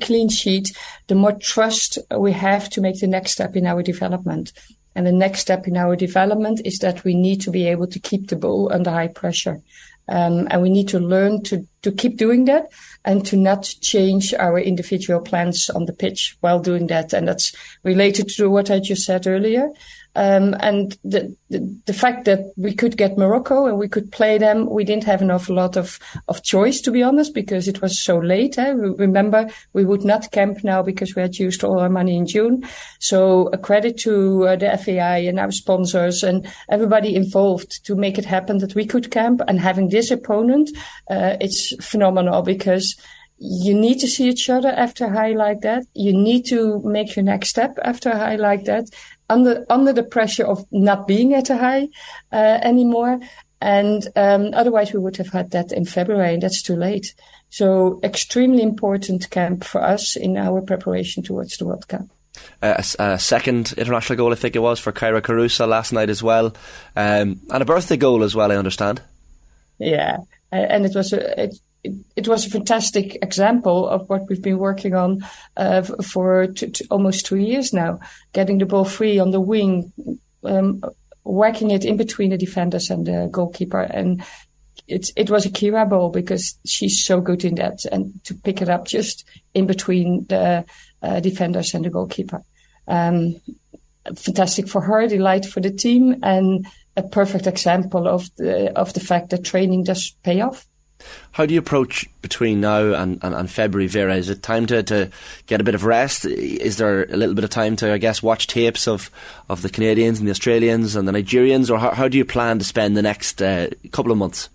clean 0.00 0.28
sheet, 0.30 0.72
the 1.06 1.14
more 1.14 1.32
trust 1.32 1.98
we 2.16 2.32
have 2.32 2.70
to 2.70 2.80
make 2.80 2.98
the 2.98 3.06
next 3.06 3.32
step 3.32 3.54
in 3.56 3.66
our 3.66 3.82
development. 3.82 4.52
And 4.94 5.06
the 5.06 5.12
next 5.12 5.40
step 5.40 5.68
in 5.68 5.76
our 5.76 5.94
development 5.94 6.62
is 6.64 6.78
that 6.78 7.04
we 7.04 7.14
need 7.14 7.42
to 7.42 7.50
be 7.50 7.68
able 7.68 7.86
to 7.88 7.98
keep 7.98 8.28
the 8.28 8.36
ball 8.36 8.72
under 8.72 8.90
high 8.90 9.08
pressure. 9.08 9.60
Um, 10.08 10.48
and 10.50 10.62
we 10.62 10.70
need 10.70 10.88
to 10.88 10.98
learn 10.98 11.42
to, 11.44 11.66
to 11.82 11.92
keep 11.92 12.16
doing 12.16 12.46
that 12.46 12.68
and 13.04 13.24
to 13.26 13.36
not 13.36 13.64
change 13.82 14.32
our 14.32 14.58
individual 14.58 15.20
plans 15.20 15.68
on 15.68 15.84
the 15.84 15.92
pitch 15.92 16.36
while 16.40 16.60
doing 16.60 16.86
that. 16.86 17.12
And 17.12 17.28
that's 17.28 17.54
related 17.82 18.28
to 18.36 18.48
what 18.48 18.70
I 18.70 18.78
just 18.78 19.04
said 19.04 19.26
earlier. 19.26 19.68
Um, 20.16 20.54
and 20.60 20.96
the, 21.02 21.36
the, 21.50 21.80
the 21.86 21.92
fact 21.92 22.24
that 22.26 22.52
we 22.56 22.72
could 22.72 22.96
get 22.96 23.18
Morocco 23.18 23.66
and 23.66 23.78
we 23.78 23.88
could 23.88 24.12
play 24.12 24.38
them, 24.38 24.70
we 24.70 24.84
didn't 24.84 25.04
have 25.04 25.22
an 25.22 25.30
awful 25.30 25.56
lot 25.56 25.76
of 25.76 25.98
of 26.28 26.42
choice 26.42 26.80
to 26.82 26.90
be 26.90 27.02
honest 27.02 27.34
because 27.34 27.66
it 27.66 27.82
was 27.82 27.98
so 27.98 28.18
late. 28.18 28.58
Eh? 28.58 28.72
Remember, 28.76 29.50
we 29.72 29.84
would 29.84 30.04
not 30.04 30.30
camp 30.30 30.62
now 30.62 30.82
because 30.82 31.14
we 31.14 31.22
had 31.22 31.36
used 31.36 31.64
all 31.64 31.80
our 31.80 31.88
money 31.88 32.16
in 32.16 32.26
June. 32.26 32.64
So 33.00 33.48
a 33.52 33.58
credit 33.58 33.98
to 33.98 34.46
uh, 34.46 34.56
the 34.56 34.76
FAI 34.76 35.18
and 35.18 35.40
our 35.40 35.50
sponsors 35.50 36.22
and 36.22 36.46
everybody 36.68 37.14
involved 37.14 37.84
to 37.86 37.94
make 37.94 38.18
it 38.18 38.24
happen 38.24 38.58
that 38.58 38.74
we 38.74 38.86
could 38.86 39.10
camp. 39.10 39.40
And 39.48 39.58
having 39.58 39.88
this 39.88 40.10
opponent, 40.10 40.70
uh, 41.10 41.36
it's 41.40 41.74
phenomenal 41.84 42.42
because 42.42 42.96
you 43.38 43.74
need 43.74 43.98
to 43.98 44.06
see 44.06 44.28
each 44.28 44.48
other 44.48 44.68
after 44.68 45.06
a 45.06 45.12
high 45.12 45.32
like 45.32 45.60
that. 45.62 45.84
You 45.94 46.12
need 46.12 46.46
to 46.46 46.80
make 46.84 47.16
your 47.16 47.24
next 47.24 47.48
step 47.48 47.78
after 47.82 48.10
a 48.10 48.16
high 48.16 48.36
like 48.36 48.64
that 48.64 48.88
under 49.28 49.64
under 49.68 49.92
the 49.92 50.02
pressure 50.02 50.46
of 50.46 50.64
not 50.70 51.06
being 51.06 51.34
at 51.34 51.50
a 51.50 51.56
high 51.56 51.88
uh, 52.32 52.58
anymore. 52.62 53.20
And 53.60 54.06
um, 54.14 54.50
otherwise, 54.52 54.92
we 54.92 54.98
would 54.98 55.16
have 55.16 55.28
had 55.28 55.52
that 55.52 55.72
in 55.72 55.86
February, 55.86 56.34
and 56.34 56.42
that's 56.42 56.60
too 56.60 56.76
late. 56.76 57.14
So, 57.48 57.98
extremely 58.02 58.62
important 58.62 59.30
camp 59.30 59.64
for 59.64 59.82
us 59.82 60.16
in 60.16 60.36
our 60.36 60.60
preparation 60.60 61.22
towards 61.22 61.56
the 61.56 61.64
World 61.64 61.88
Cup. 61.88 62.02
a, 62.60 62.84
a, 62.98 63.18
second 63.18 63.72
international 63.78 64.16
goal, 64.16 64.32
I 64.32 64.34
think 64.34 64.56
it 64.56 64.58
was, 64.58 64.80
for 64.80 64.92
Kyra 64.92 65.22
Carusa 65.22 65.66
last 65.66 65.92
night 65.92 66.10
as 66.10 66.22
well, 66.22 66.48
um, 66.96 67.40
and 67.50 67.62
a 67.62 67.64
birthday 67.64 67.96
goal 67.96 68.22
as 68.22 68.34
well. 68.34 68.52
I 68.52 68.56
understand. 68.56 69.00
Yeah, 69.78 70.18
and 70.52 70.84
it 70.84 70.94
was 70.94 71.12
a 71.12 71.44
it, 71.44 71.54
it 72.16 72.28
was 72.28 72.46
a 72.46 72.50
fantastic 72.50 73.18
example 73.22 73.86
of 73.88 74.08
what 74.08 74.28
we've 74.28 74.42
been 74.42 74.58
working 74.58 74.94
on 74.94 75.24
uh, 75.56 75.82
for 75.82 76.48
almost 76.90 77.26
two 77.26 77.36
years 77.36 77.72
now, 77.72 78.00
getting 78.32 78.58
the 78.58 78.66
ball 78.66 78.84
free 78.84 79.18
on 79.18 79.30
the 79.30 79.40
wing, 79.40 79.92
um, 80.44 80.82
whacking 81.24 81.70
it 81.70 81.84
in 81.84 81.96
between 81.96 82.30
the 82.30 82.38
defenders 82.38 82.90
and 82.90 83.06
the 83.06 83.28
goalkeeper, 83.30 83.80
and 83.80 84.24
it 84.88 85.10
it 85.16 85.30
was 85.30 85.46
a 85.46 85.50
Kyra 85.50 85.88
ball 85.88 86.10
because 86.10 86.58
she's 86.64 87.04
so 87.04 87.20
good 87.20 87.44
in 87.44 87.56
that, 87.56 87.84
and 87.92 88.22
to 88.24 88.34
pick 88.34 88.62
it 88.62 88.68
up 88.68 88.86
just 88.86 89.24
in 89.52 89.66
between 89.66 90.26
the 90.28 90.64
uh, 91.02 91.20
defenders 91.20 91.74
and 91.74 91.84
the 91.84 91.90
goalkeeper. 91.90 92.42
Um, 92.88 93.40
fantastic 94.16 94.68
for 94.68 94.80
her, 94.82 95.06
delight 95.06 95.46
for 95.46 95.60
the 95.60 95.70
team, 95.70 96.16
and 96.22 96.66
a 96.96 97.02
perfect 97.02 97.46
example 97.46 98.08
of 98.08 98.28
the 98.36 98.72
of 98.78 98.92
the 98.94 99.00
fact 99.00 99.30
that 99.30 99.44
training 99.44 99.84
does 99.84 100.16
pay 100.22 100.40
off. 100.40 100.66
How 101.32 101.46
do 101.46 101.54
you 101.54 101.60
approach 101.60 102.08
between 102.22 102.60
now 102.60 102.94
and, 102.94 103.18
and, 103.22 103.34
and, 103.34 103.50
February, 103.50 103.88
Vera? 103.88 104.16
Is 104.16 104.30
it 104.30 104.42
time 104.42 104.66
to, 104.66 104.82
to 104.84 105.10
get 105.46 105.60
a 105.60 105.64
bit 105.64 105.74
of 105.74 105.84
rest? 105.84 106.24
Is 106.24 106.76
there 106.76 107.04
a 107.04 107.16
little 107.16 107.34
bit 107.34 107.44
of 107.44 107.50
time 107.50 107.76
to, 107.76 107.92
I 107.92 107.98
guess, 107.98 108.22
watch 108.22 108.46
tapes 108.46 108.86
of, 108.86 109.10
of 109.48 109.62
the 109.62 109.68
Canadians 109.68 110.18
and 110.18 110.28
the 110.28 110.30
Australians 110.30 110.96
and 110.96 111.06
the 111.08 111.12
Nigerians? 111.12 111.70
Or 111.70 111.78
how, 111.78 111.90
how 111.90 112.08
do 112.08 112.16
you 112.16 112.24
plan 112.24 112.58
to 112.60 112.64
spend 112.64 112.96
the 112.96 113.02
next 113.02 113.42
uh, 113.42 113.68
couple 113.90 114.12
of 114.12 114.18
months? 114.18 114.48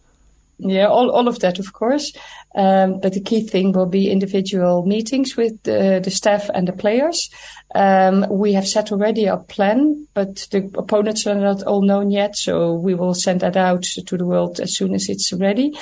Yeah, 0.59 0.87
all, 0.87 1.09
all 1.09 1.27
of 1.27 1.39
that, 1.39 1.57
of 1.57 1.71
course. 1.71 2.11
Um, 2.55 2.99
but 2.99 3.13
the 3.13 3.21
key 3.21 3.47
thing 3.47 3.71
will 3.71 3.85
be 3.85 4.09
individual 4.09 4.85
meetings 4.85 5.37
with 5.37 5.61
the, 5.63 6.01
the 6.03 6.11
staff 6.11 6.49
and 6.53 6.67
the 6.67 6.73
players. 6.73 7.29
Um, 7.75 8.25
we 8.29 8.53
have 8.53 8.67
set 8.67 8.91
already 8.91 9.25
a 9.25 9.37
plan, 9.37 10.07
but 10.13 10.47
the 10.51 10.69
opponents 10.75 11.25
are 11.27 11.35
not 11.35 11.63
all 11.63 11.83
known 11.83 12.11
yet. 12.11 12.35
So 12.35 12.73
we 12.73 12.93
will 12.93 13.13
send 13.13 13.39
that 13.41 13.55
out 13.55 13.83
to 13.83 14.17
the 14.17 14.25
world 14.25 14.59
as 14.59 14.75
soon 14.75 14.93
as 14.93 15.07
it's 15.07 15.31
ready. 15.31 15.77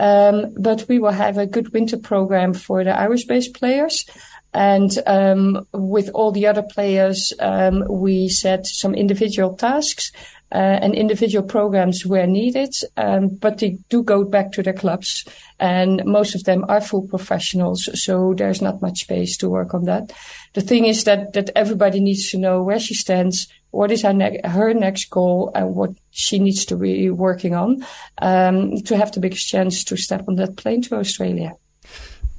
Um, 0.00 0.54
but 0.58 0.86
we 0.88 0.98
will 0.98 1.12
have 1.12 1.36
a 1.36 1.46
good 1.46 1.72
winter 1.74 1.98
program 1.98 2.54
for 2.54 2.82
the 2.82 2.98
Irish 2.98 3.26
based 3.26 3.54
players. 3.54 4.04
And 4.52 4.90
um, 5.06 5.68
with 5.72 6.10
all 6.14 6.32
the 6.32 6.46
other 6.46 6.62
players, 6.62 7.32
um, 7.38 7.84
we 7.88 8.28
set 8.28 8.66
some 8.66 8.94
individual 8.94 9.54
tasks 9.54 10.10
uh, 10.52 10.78
and 10.82 10.94
individual 10.94 11.46
programs 11.46 12.04
where 12.04 12.26
needed, 12.26 12.74
um, 12.96 13.28
but 13.28 13.58
they 13.58 13.78
do 13.88 14.02
go 14.02 14.24
back 14.24 14.50
to 14.52 14.62
their 14.62 14.72
clubs, 14.72 15.24
and 15.60 16.02
most 16.04 16.34
of 16.34 16.42
them 16.42 16.64
are 16.68 16.80
full 16.80 17.06
professionals, 17.06 17.88
so 17.94 18.34
there's 18.36 18.60
not 18.60 18.82
much 18.82 19.02
space 19.02 19.36
to 19.36 19.48
work 19.48 19.74
on 19.74 19.84
that. 19.84 20.12
The 20.54 20.60
thing 20.60 20.86
is 20.86 21.04
that 21.04 21.34
that 21.34 21.50
everybody 21.54 22.00
needs 22.00 22.30
to 22.30 22.38
know 22.38 22.64
where 22.64 22.80
she 22.80 22.94
stands, 22.94 23.46
what 23.70 23.90
is 23.90 24.02
her, 24.02 24.12
ne- 24.12 24.40
her 24.44 24.74
next 24.74 25.10
goal, 25.10 25.52
and 25.54 25.74
what 25.74 25.90
she 26.10 26.38
needs 26.38 26.64
to 26.66 26.76
be 26.76 27.10
working 27.10 27.54
on 27.54 27.84
um, 28.18 28.80
to 28.82 28.96
have 28.96 29.12
the 29.12 29.20
biggest 29.20 29.48
chance 29.48 29.84
to 29.84 29.96
step 29.96 30.24
on 30.28 30.36
that 30.36 30.56
plane 30.56 30.82
to 30.82 30.96
Australia. 30.96 31.54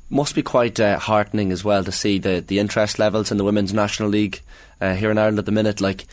Must 0.09 0.35
be 0.35 0.43
quite 0.43 0.79
uh, 0.79 1.00
heartening 1.00 1.51
as 1.51 1.63
well 1.63 1.83
to 1.85 1.91
see 1.91 2.19
the, 2.19 2.43
the 2.45 2.59
interest 2.59 3.00
levels 3.00 3.31
in 3.31 3.38
the 3.38 3.45
Women's 3.45 3.73
National 3.73 4.09
League 4.09 4.41
uh, 4.81 4.95
here 4.95 5.11
in 5.11 5.17
Ireland 5.17 5.39
at 5.39 5.45
the 5.45 5.51
minute. 5.51 5.79
Like 5.79 6.05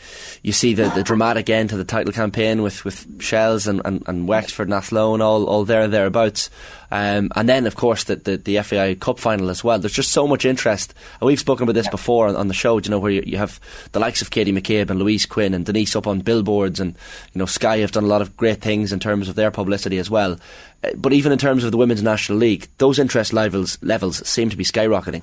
you 0.43 0.53
see 0.53 0.73
the, 0.73 0.89
the 0.89 1.03
dramatic 1.03 1.49
end 1.49 1.71
to 1.71 1.77
the 1.77 1.83
title 1.83 2.13
campaign 2.13 2.61
with, 2.61 2.85
with 2.85 3.21
Shels 3.21 3.67
and, 3.67 3.81
and, 3.83 4.03
and 4.07 4.27
Wexford 4.27 4.67
and 4.67 4.75
Athlone 4.75 5.21
all, 5.21 5.45
all 5.45 5.65
there 5.65 5.81
and 5.81 5.91
thereabouts. 5.91 6.49
Um, 6.91 7.29
and 7.35 7.47
then, 7.47 7.67
of 7.67 7.75
course, 7.75 8.05
the, 8.05 8.15
the, 8.15 8.37
the 8.37 8.61
FAI 8.61 8.95
Cup 8.95 9.19
final 9.19 9.49
as 9.49 9.63
well. 9.63 9.79
There's 9.79 9.93
just 9.93 10.11
so 10.11 10.27
much 10.27 10.45
interest. 10.45 10.93
And 11.19 11.27
we've 11.27 11.39
spoken 11.39 11.63
about 11.63 11.73
this 11.73 11.89
before 11.89 12.27
on, 12.27 12.35
on, 12.35 12.47
the 12.47 12.53
show, 12.53 12.77
you 12.79 12.89
know, 12.89 12.99
where 12.99 13.11
you, 13.11 13.23
you 13.25 13.37
have 13.37 13.59
the 13.91 13.99
likes 13.99 14.21
of 14.21 14.31
Katie 14.31 14.53
McCabe 14.53 14.89
and 14.89 14.99
Louise 14.99 15.25
Quinn 15.25 15.53
and 15.53 15.65
Denise 15.65 15.95
up 15.95 16.07
on 16.07 16.21
billboards 16.21 16.79
and, 16.79 16.95
you 17.33 17.39
know, 17.39 17.45
Sky 17.45 17.77
have 17.79 17.91
done 17.91 18.05
a 18.05 18.07
lot 18.07 18.21
of 18.21 18.35
great 18.37 18.61
things 18.61 18.91
in 18.91 18.99
terms 18.99 19.29
of 19.29 19.35
their 19.35 19.51
publicity 19.51 19.97
as 19.97 20.09
well. 20.09 20.39
Uh, 20.83 20.91
but 20.95 21.13
even 21.13 21.31
in 21.31 21.37
terms 21.37 21.63
of 21.63 21.71
the 21.71 21.77
Women's 21.77 22.03
National 22.03 22.37
League, 22.37 22.67
those 22.77 22.99
interest 22.99 23.33
levels, 23.33 23.77
levels 23.83 24.27
seem 24.27 24.49
to 24.49 24.57
be 24.57 24.63
skyrocketing. 24.63 25.21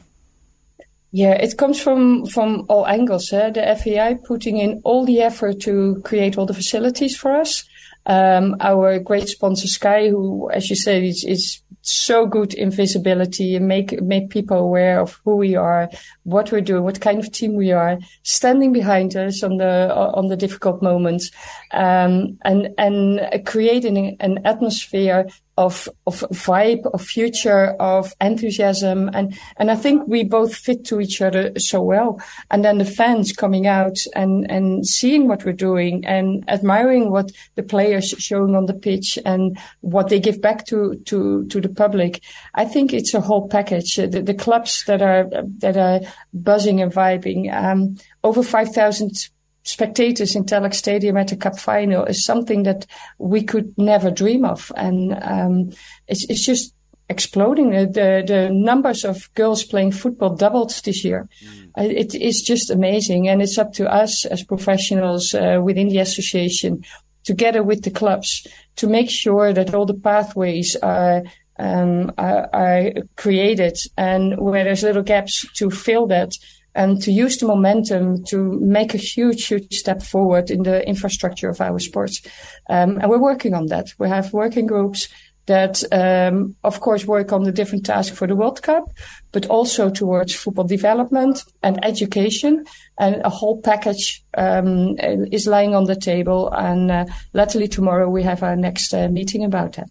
Yeah, 1.17 1.33
it 1.33 1.57
comes 1.57 1.81
from 1.81 2.27
from 2.27 2.67
all 2.69 2.87
angles. 2.87 3.33
Eh? 3.33 3.49
The 3.49 3.75
FAI 3.83 4.19
putting 4.23 4.59
in 4.59 4.83
all 4.85 5.07
the 5.07 5.23
effort 5.23 5.61
to 5.61 6.03
create 6.05 6.37
all 6.37 6.45
the 6.45 6.53
facilities 6.53 7.17
for 7.17 7.35
us. 7.35 7.65
Um, 8.05 8.55
our 8.61 8.99
great 8.99 9.27
sponsor 9.27 9.67
Sky, 9.67 10.11
who, 10.11 10.51
as 10.51 10.69
you 10.69 10.77
said, 10.77 11.03
is, 11.03 11.25
is 11.27 11.63
so 11.81 12.27
good 12.27 12.53
in 12.53 12.71
visibility 12.71 13.57
and 13.57 13.67
make 13.67 13.99
make 14.03 14.29
people 14.29 14.59
aware 14.59 15.01
of 15.01 15.19
who 15.25 15.37
we 15.37 15.57
are, 15.57 15.89
what 16.25 16.53
we're 16.53 16.61
doing, 16.61 16.83
what 16.83 17.01
kind 17.01 17.19
of 17.19 17.33
team 17.33 17.55
we 17.55 17.73
are, 17.73 17.99
standing 18.23 18.75
behind 18.75 19.17
us 19.17 19.43
on 19.43 19.57
the 19.57 19.91
on 19.95 20.29
the 20.29 20.37
difficult 20.37 20.83
moments, 20.83 21.31
um, 21.73 22.37
and 22.45 22.69
and 22.77 23.47
creating 23.47 24.19
an 24.21 24.39
atmosphere 24.45 25.27
of 25.57 25.89
of 26.07 26.21
vibe, 26.31 26.87
of 26.93 27.03
future, 27.03 27.75
of 27.81 28.13
enthusiasm, 28.21 29.11
and 29.13 29.39
and 29.57 29.71
I 29.71 29.77
think 29.77 30.07
we 30.07 30.25
both 30.25 30.55
fit 30.55 30.85
to 30.87 31.01
each 31.01 31.23
other 31.23 31.53
so 31.59 31.83
well. 31.83 32.21
And 32.51 32.65
then 32.65 32.79
the 32.79 32.85
fans 32.85 33.33
coming 33.33 33.67
out 33.67 33.97
and 34.15 34.51
and 34.51 34.87
seeing 34.87 35.29
what 35.29 35.45
we're 35.45 35.53
doing 35.53 36.05
and 36.05 36.45
admiring 36.49 37.11
what 37.11 37.33
the 37.55 37.63
players 37.63 38.09
showing 38.19 38.55
on 38.55 38.67
the 38.67 38.75
pitch 38.75 39.19
and 39.25 39.59
what 39.81 40.09
they 40.09 40.21
give 40.21 40.43
back 40.43 40.67
to 40.67 40.97
to 41.07 41.47
to 41.47 41.61
the 41.61 41.71
public. 41.71 42.23
I 42.55 42.65
think 42.65 42.93
it's 42.93 43.15
a 43.15 43.21
whole 43.21 43.49
package. 43.49 43.97
The, 43.97 44.23
the 44.23 44.35
clubs 44.35 44.85
that 44.87 45.01
are 45.03 45.29
that 45.59 45.77
are 45.77 46.01
buzzing 46.35 46.83
and 46.83 46.93
vibing. 46.93 47.53
Um, 47.53 47.97
over 48.23 48.43
five 48.43 48.73
thousand 48.75 49.29
spectators 49.67 50.37
in 50.37 50.45
Tallaght 50.45 50.75
Stadium 50.75 51.17
at 51.17 51.29
the 51.29 51.37
Cup 51.37 51.59
final 51.59 52.05
is 52.05 52.25
something 52.25 52.63
that 52.63 52.87
we 53.19 53.43
could 53.43 53.77
never 53.77 54.11
dream 54.11 54.45
of. 54.45 54.71
And 54.77 55.19
um, 55.21 55.73
it's, 56.07 56.25
it's 56.31 56.47
just 56.47 56.73
exploding. 57.09 57.71
The, 57.71 58.25
the 58.27 58.49
numbers 58.53 59.05
of 59.05 59.29
girls 59.35 59.65
playing 59.65 59.93
football 59.93 60.37
doubled 60.37 60.71
this 60.85 61.05
year. 61.05 61.29
Mm. 61.77 61.93
It 61.93 62.15
is 62.15 62.43
just 62.43 62.71
amazing. 62.71 63.29
And 63.29 63.43
it's 63.43 63.59
up 63.59 63.73
to 63.75 63.93
us 63.93 64.25
as 64.25 64.45
professionals 64.45 65.35
uh, 65.35 65.61
within 65.63 65.89
the 65.89 65.99
association, 65.99 66.85
together 67.25 67.65
with 67.65 67.83
the 67.83 67.91
clubs, 67.91 68.47
to 68.77 68.87
make 68.87 69.11
sure 69.11 69.53
that 69.53 69.75
all 69.75 69.85
the 69.85 69.95
pathways 69.95 70.77
are 70.77 71.25
um, 71.59 72.13
are, 72.19 72.51
are, 72.53 72.93
created 73.17 73.79
and 73.97 74.39
where 74.39 74.65
there's 74.65 74.83
little 74.83 75.03
gaps 75.03 75.47
to 75.55 75.71
fill 75.71 76.07
that 76.07 76.33
and 76.77 77.03
to 77.03 77.11
use 77.11 77.39
the 77.39 77.47
momentum 77.47 78.23
to 78.25 78.59
make 78.61 78.95
a 78.95 78.99
huge, 78.99 79.47
huge 79.47 79.75
step 79.75 80.03
forward 80.03 80.51
in 80.51 80.63
the 80.63 80.87
infrastructure 80.87 81.49
of 81.49 81.61
our 81.61 81.79
sports. 81.79 82.21
Um, 82.69 82.99
and 83.01 83.09
we're 83.11 83.21
working 83.21 83.55
on 83.55 83.67
that. 83.67 83.87
We 83.99 84.09
have 84.09 84.33
working 84.33 84.67
groups 84.67 85.09
that, 85.47 85.83
um, 85.93 86.55
of 86.65 86.81
course, 86.81 87.07
work 87.07 87.33
on 87.33 87.45
the 87.45 87.53
different 87.53 87.87
tasks 87.87 88.17
for 88.17 88.27
the 88.27 88.37
World 88.37 88.63
Cup, 88.63 88.85
but 89.33 89.47
also 89.47 89.89
towards 89.89 90.35
football 90.35 90.67
development 90.67 91.43
and 91.63 91.83
education. 91.85 92.65
And 92.99 93.23
a 93.25 93.31
whole 93.31 93.63
package 93.63 94.23
um, 94.37 94.97
is 95.33 95.47
lying 95.47 95.75
on 95.75 95.85
the 95.85 95.97
table. 95.97 96.51
And 96.53 96.91
uh, 96.91 97.07
latterly 97.33 97.69
tomorrow 97.69 98.11
we 98.11 98.23
have 98.25 98.43
our 98.43 98.57
next 98.57 98.93
uh, 98.93 99.09
meeting 99.09 99.45
about 99.45 99.75
that. 99.75 99.89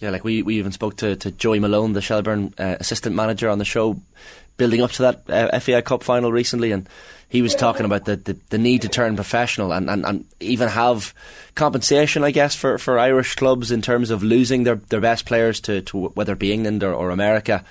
Yeah, 0.00 0.10
like 0.10 0.24
we, 0.24 0.42
we 0.42 0.58
even 0.58 0.72
spoke 0.72 0.96
to, 0.96 1.16
to 1.16 1.30
Joey 1.30 1.58
Malone, 1.58 1.94
the 1.94 2.02
Shelbourne 2.02 2.52
uh, 2.58 2.76
assistant 2.80 3.16
manager, 3.16 3.48
on 3.48 3.58
the 3.58 3.64
show 3.64 3.96
building 4.56 4.82
up 4.82 4.90
to 4.92 5.02
that 5.02 5.30
uh, 5.30 5.58
FAI 5.60 5.82
Cup 5.82 6.02
final 6.02 6.32
recently, 6.32 6.72
and 6.72 6.88
he 7.28 7.42
was 7.42 7.54
talking 7.54 7.84
about 7.84 8.04
the, 8.04 8.16
the, 8.16 8.38
the, 8.50 8.58
need 8.58 8.82
to 8.82 8.88
turn 8.88 9.16
professional 9.16 9.72
and, 9.72 9.90
and, 9.90 10.04
and 10.06 10.24
even 10.40 10.68
have 10.68 11.12
compensation, 11.54 12.24
I 12.24 12.30
guess, 12.30 12.54
for, 12.54 12.78
for 12.78 12.98
Irish 12.98 13.34
clubs 13.34 13.70
in 13.70 13.82
terms 13.82 14.10
of 14.10 14.22
losing 14.22 14.64
their, 14.64 14.76
their 14.76 15.00
best 15.00 15.26
players 15.26 15.60
to, 15.62 15.82
to 15.82 16.08
whether 16.08 16.34
it 16.34 16.38
be 16.38 16.52
England 16.52 16.84
or, 16.84 16.94
or 16.94 17.10
America. 17.10 17.64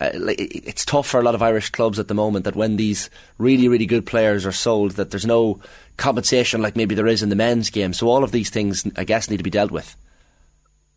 Uh, 0.00 0.10
it's 0.14 0.84
tough 0.84 1.08
for 1.08 1.18
a 1.18 1.24
lot 1.24 1.34
of 1.34 1.42
Irish 1.42 1.70
clubs 1.70 1.98
at 1.98 2.06
the 2.06 2.14
moment 2.14 2.44
that 2.44 2.54
when 2.54 2.76
these 2.76 3.10
really, 3.38 3.66
really 3.66 3.86
good 3.86 4.06
players 4.06 4.46
are 4.46 4.52
sold, 4.52 4.92
that 4.92 5.10
there's 5.10 5.26
no 5.26 5.58
compensation 5.96 6.62
like 6.62 6.76
maybe 6.76 6.94
there 6.94 7.08
is 7.08 7.22
in 7.22 7.30
the 7.30 7.36
men's 7.36 7.70
game. 7.70 7.92
So 7.92 8.08
all 8.08 8.22
of 8.22 8.30
these 8.30 8.50
things, 8.50 8.86
I 8.96 9.04
guess, 9.04 9.28
need 9.28 9.38
to 9.38 9.42
be 9.42 9.50
dealt 9.50 9.72
with. 9.72 9.96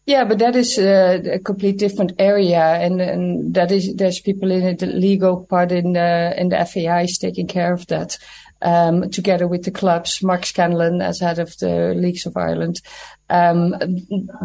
Yeah, 0.05 0.23
but 0.23 0.39
that 0.39 0.55
is 0.55 0.79
a, 0.79 1.35
a 1.35 1.39
complete 1.39 1.77
different 1.77 2.13
area, 2.17 2.59
and, 2.59 2.99
and 2.99 3.53
that 3.53 3.71
is 3.71 3.95
there's 3.95 4.19
people 4.19 4.49
in 4.51 4.75
the 4.77 4.87
legal 4.87 5.45
part 5.45 5.71
in 5.71 5.93
the 5.93 6.33
in 6.37 6.49
the 6.49 6.65
FAI 6.65 7.03
is 7.03 7.17
taking 7.17 7.47
care 7.47 7.71
of 7.71 7.85
that. 7.87 8.17
Um, 8.63 9.09
together 9.09 9.47
with 9.47 9.63
the 9.63 9.71
clubs, 9.71 10.21
Mark 10.21 10.45
Scanlon 10.45 11.01
as 11.01 11.19
head 11.19 11.39
of 11.39 11.57
the 11.57 11.95
Leagues 11.95 12.27
of 12.27 12.37
Ireland. 12.37 12.79
Um, 13.31 13.75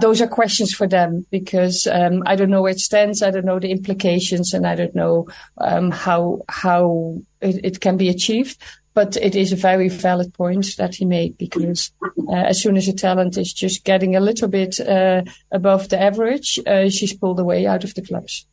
those 0.01 0.23
are 0.23 0.27
questions 0.27 0.73
for 0.73 0.87
them 0.87 1.27
because 1.31 1.87
um, 1.87 2.23
I 2.25 2.35
don't 2.35 2.49
know 2.49 2.63
where 2.63 2.73
it 2.73 2.79
stands, 2.79 3.21
I 3.21 3.31
don't 3.31 3.45
know 3.45 3.59
the 3.59 3.71
implications, 3.71 4.55
and 4.55 4.67
I 4.67 4.75
don't 4.75 4.95
know 4.95 5.27
um, 5.59 5.91
how 5.91 6.43
how 6.49 7.19
it, 7.41 7.61
it, 7.65 7.81
can 7.81 7.97
be 7.97 8.09
achieved. 8.09 8.59
But 8.97 9.15
it 9.19 9.37
is 9.37 9.53
a 9.53 9.57
Vera 9.57 9.91
valid 9.91 10.33
point 10.33 10.75
that 10.79 10.95
he 10.95 11.05
made 11.05 11.37
because 11.37 11.93
uh, 12.31 12.33
as 12.33 12.62
soon 12.62 12.79
as 12.79 12.88
a 12.88 12.95
talent 12.95 13.37
is 13.37 13.53
just 13.53 13.85
getting 13.85 14.17
a 14.17 14.21
little 14.21 14.49
bit 14.49 14.81
uh, 14.81 15.21
above 15.53 15.91
the 15.91 16.00
average, 16.00 16.59
uh, 16.67 16.88
she's 16.88 17.12
pulled 17.12 17.38
away 17.38 17.67
out 17.67 17.85
of 17.85 17.93
the 17.93 18.00
clubs. 18.00 18.47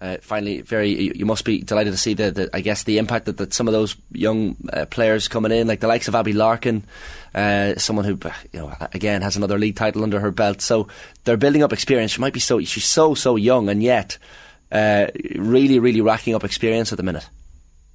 Uh, 0.00 0.16
finally, 0.22 0.62
very 0.62 1.14
you 1.14 1.26
must 1.26 1.44
be 1.44 1.60
delighted 1.60 1.92
to 1.92 1.98
see 1.98 2.14
the, 2.14 2.30
the 2.30 2.50
I 2.54 2.62
guess 2.62 2.84
the 2.84 2.96
impact 2.96 3.26
that, 3.26 3.36
that 3.36 3.52
some 3.52 3.68
of 3.68 3.72
those 3.72 3.94
young 4.10 4.56
uh, 4.72 4.86
players 4.86 5.28
coming 5.28 5.52
in, 5.52 5.66
like 5.66 5.80
the 5.80 5.88
likes 5.88 6.08
of 6.08 6.14
Abbie 6.14 6.32
Larkin, 6.32 6.82
uh, 7.34 7.74
someone 7.76 8.06
who 8.06 8.18
you 8.54 8.60
know 8.60 8.74
again 8.94 9.20
has 9.20 9.36
another 9.36 9.58
league 9.58 9.76
title 9.76 10.02
under 10.02 10.18
her 10.18 10.30
belt. 10.30 10.62
So 10.62 10.88
they're 11.24 11.36
building 11.36 11.62
up 11.62 11.74
experience. 11.74 12.12
She 12.12 12.22
might 12.22 12.32
be 12.32 12.40
so 12.40 12.58
she's 12.60 12.86
so 12.86 13.12
so 13.12 13.36
young 13.36 13.68
and 13.68 13.82
yet 13.82 14.16
uh, 14.72 15.08
really 15.34 15.78
really 15.78 16.00
racking 16.00 16.34
up 16.34 16.44
experience 16.44 16.90
at 16.90 16.96
the 16.96 17.04
minute. 17.04 17.28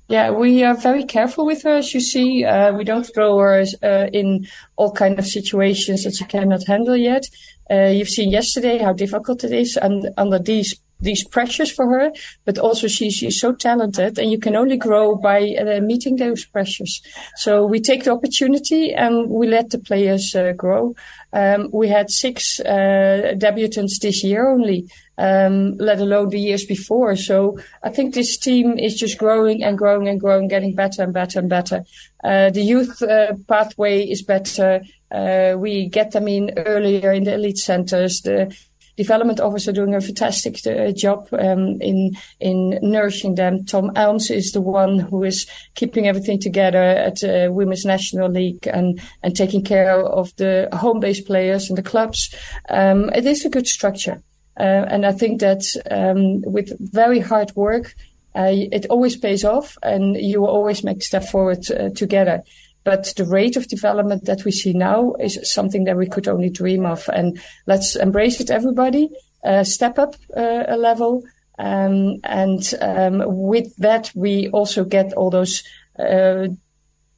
Yeah, 0.07 0.29
we 0.29 0.63
are 0.63 0.75
very 0.75 1.03
careful 1.03 1.47
with 1.47 1.63
her, 1.63 1.77
as 1.77 1.93
you 1.93 1.99
see. 1.99 2.45
Uh, 2.45 2.73
we 2.73 2.83
don't 2.83 3.03
throw 3.03 3.39
her 3.39 3.65
uh, 3.81 4.07
in 4.13 4.47
all 4.75 4.91
kind 4.91 5.17
of 5.17 5.25
situations 5.25 6.03
that 6.03 6.15
she 6.15 6.25
cannot 6.25 6.67
handle 6.67 6.95
yet. 6.95 7.23
Uh, 7.71 7.87
you've 7.87 8.09
seen 8.09 8.29
yesterday 8.29 8.77
how 8.77 8.93
difficult 8.93 9.43
it 9.43 9.51
is 9.51 9.77
and 9.77 10.09
under 10.17 10.37
these 10.37 10.79
these 10.99 11.27
pressures 11.27 11.71
for 11.71 11.87
her, 11.89 12.11
but 12.45 12.57
also 12.57 12.87
she, 12.87 13.11
she's 13.11 13.39
so 13.39 13.53
talented 13.53 14.17
and 14.17 14.31
you 14.31 14.39
can 14.39 14.55
only 14.55 14.77
grow 14.77 15.15
by 15.15 15.55
uh, 15.55 15.81
meeting 15.81 16.15
those 16.15 16.45
pressures. 16.45 17.01
So 17.35 17.65
we 17.65 17.79
take 17.79 18.03
the 18.03 18.11
opportunity 18.11 18.93
and 18.93 19.29
we 19.29 19.47
let 19.47 19.69
the 19.69 19.79
players 19.79 20.33
uh, 20.35 20.53
grow. 20.53 20.95
Um, 21.33 21.69
we 21.73 21.89
had 21.89 22.09
six 22.09 22.61
uh, 22.61 23.33
debutants 23.35 23.99
this 24.01 24.23
year 24.23 24.49
only, 24.49 24.89
um, 25.17 25.75
let 25.77 25.99
alone 25.99 26.29
the 26.29 26.39
years 26.39 26.65
before. 26.65 27.17
So 27.17 27.59
I 27.83 27.89
think 27.89 28.13
this 28.13 28.37
team 28.37 28.79
is 28.79 28.95
just 28.95 29.17
growing 29.17 29.63
and 29.63 29.77
growing 29.77 30.07
and 30.07 30.19
growing, 30.19 30.47
getting 30.47 30.75
better 30.75 31.03
and 31.03 31.13
better 31.13 31.39
and 31.39 31.49
better. 31.49 31.83
Uh, 32.23 32.51
the 32.51 32.61
youth 32.61 33.01
uh, 33.01 33.33
pathway 33.49 34.03
is 34.03 34.21
better. 34.21 34.81
Uh, 35.11 35.55
we 35.57 35.87
get 35.87 36.11
them 36.11 36.27
in 36.27 36.51
earlier 36.57 37.11
in 37.11 37.25
the 37.25 37.33
elite 37.33 37.57
centers. 37.57 38.21
The 38.21 38.55
development 38.97 39.39
officer 39.39 39.71
doing 39.71 39.93
a 39.93 40.01
fantastic 40.01 40.65
uh, 40.65 40.91
job 40.91 41.27
um, 41.33 41.81
in 41.81 42.15
in 42.39 42.79
nourishing 42.81 43.35
them. 43.35 43.65
Tom 43.65 43.91
Elms 43.95 44.29
is 44.29 44.51
the 44.51 44.61
one 44.61 44.99
who 44.99 45.23
is 45.23 45.47
keeping 45.75 46.07
everything 46.07 46.39
together 46.39 46.81
at 46.81 47.23
uh, 47.23 47.51
Women's 47.51 47.85
National 47.85 48.29
League 48.29 48.67
and 48.67 48.99
and 49.23 49.35
taking 49.35 49.63
care 49.63 49.99
of 49.99 50.35
the 50.37 50.69
home 50.73 50.99
based 50.99 51.25
players 51.25 51.69
and 51.69 51.77
the 51.77 51.83
clubs. 51.83 52.33
Um, 52.69 53.09
it 53.09 53.25
is 53.25 53.45
a 53.45 53.49
good 53.49 53.67
structure, 53.67 54.21
uh, 54.59 54.85
and 54.89 55.05
I 55.05 55.11
think 55.11 55.41
that 55.41 55.63
um, 55.91 56.41
with 56.41 56.71
very 56.93 57.19
hard 57.19 57.55
work. 57.55 57.95
Uh, 58.37 58.51
it 58.51 58.85
always 58.89 59.15
pays 59.15 59.45
off, 59.45 59.77
and 59.81 60.17
you 60.17 60.45
always 60.45 60.83
make 60.83 61.01
step 61.01 61.23
forward 61.23 61.71
uh, 61.71 61.87
together. 61.95 62.43
But 62.85 63.13
the 63.17 63.25
rate 63.25 63.57
of 63.57 63.67
development 63.67 64.25
that 64.25 64.45
we 64.45 64.51
see 64.51 64.71
now 64.71 65.13
is 65.19 65.39
something 65.51 65.83
that 65.85 65.97
we 65.97 66.07
could 66.07 66.27
only 66.27 66.49
dream 66.49 66.85
of. 66.85 67.09
And 67.11 67.41
let's 67.65 67.95
embrace 67.95 68.39
it, 68.39 68.51
everybody. 68.51 69.09
Uh, 69.43 69.63
step 69.63 69.99
up 69.99 70.15
uh, 70.37 70.63
a 70.67 70.77
level. 70.77 71.23
Um, 71.57 72.17
and 72.23 72.73
um, 72.81 73.23
with 73.25 73.75
that, 73.77 74.11
we 74.15 74.49
also 74.49 74.85
get 74.85 75.13
all 75.13 75.31
those 75.31 75.63
uh, 75.97 76.47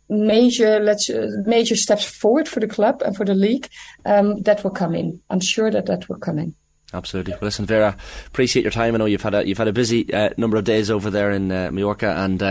major, 0.09 0.79
let's 0.79 1.09
uh, 1.09 1.27
major 1.45 1.75
steps 1.75 2.05
forward 2.05 2.47
for 2.47 2.62
the 2.62 2.67
club 2.67 3.01
and 3.05 3.15
for 3.15 3.25
the 3.25 3.36
league 3.36 3.67
um, 4.05 4.41
that 4.43 4.63
will 4.63 4.71
come 4.71 4.95
in. 4.95 5.21
I'm 5.29 5.41
sure 5.41 5.69
that 5.69 5.86
that 5.88 6.07
will 6.07 6.19
come 6.19 6.39
in. 6.39 6.55
Absolutely. 6.93 7.33
Well, 7.33 7.41
listen, 7.43 7.65
Vera, 7.65 7.97
appreciate 8.27 8.63
your 8.63 8.71
time. 8.71 8.95
I 8.95 8.97
know 9.00 9.05
you've 9.05 9.21
had 9.21 9.36
a 9.36 9.45
you've 9.45 9.57
had 9.57 9.67
a 9.67 9.74
busy 9.74 10.13
uh, 10.13 10.29
number 10.38 10.55
of 10.55 10.63
days 10.63 10.89
over 10.89 11.09
there 11.09 11.31
in 11.31 11.51
uh, 11.51 11.69
Mallorca, 11.69 12.15
and 12.17 12.41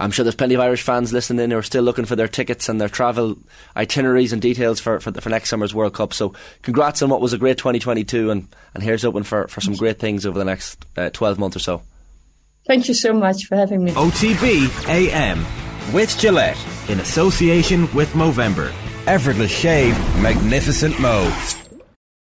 I'm 0.00 0.10
sure 0.10 0.22
there's 0.22 0.34
plenty 0.34 0.54
of 0.54 0.60
Irish 0.60 0.82
fans 0.82 1.12
listening 1.12 1.44
in 1.44 1.50
who 1.50 1.58
are 1.58 1.62
still 1.62 1.82
looking 1.82 2.04
for 2.04 2.16
their 2.16 2.28
tickets 2.28 2.68
and 2.68 2.80
their 2.80 2.88
travel 2.88 3.36
itineraries 3.76 4.32
and 4.32 4.40
details 4.40 4.78
for, 4.78 5.00
for, 5.00 5.10
the, 5.10 5.20
for 5.20 5.28
next 5.28 5.48
summer's 5.48 5.74
World 5.74 5.94
Cup. 5.94 6.14
So 6.14 6.34
congrats 6.62 7.02
on 7.02 7.10
what 7.10 7.20
was 7.20 7.32
a 7.32 7.38
great 7.38 7.58
2022 7.58 8.30
and, 8.30 8.48
and 8.74 8.82
here's 8.82 9.02
hoping 9.02 9.24
for, 9.24 9.48
for 9.48 9.60
some 9.60 9.74
great 9.74 9.98
things 9.98 10.24
over 10.24 10.38
the 10.38 10.44
next 10.44 10.84
uh, 10.96 11.10
12 11.10 11.38
months 11.38 11.56
or 11.56 11.60
so. 11.60 11.82
Thank 12.66 12.86
you 12.86 12.94
so 12.94 13.12
much 13.12 13.46
for 13.46 13.56
having 13.56 13.82
me. 13.82 13.92
OTB 13.92 14.88
AM 14.88 15.44
with 15.92 16.16
Gillette 16.18 16.58
in 16.88 17.00
association 17.00 17.92
with 17.94 18.12
Movember. 18.12 18.72
Effortless 19.06 19.50
shave, 19.50 19.96
magnificent 20.20 20.98
Mo. 21.00 21.32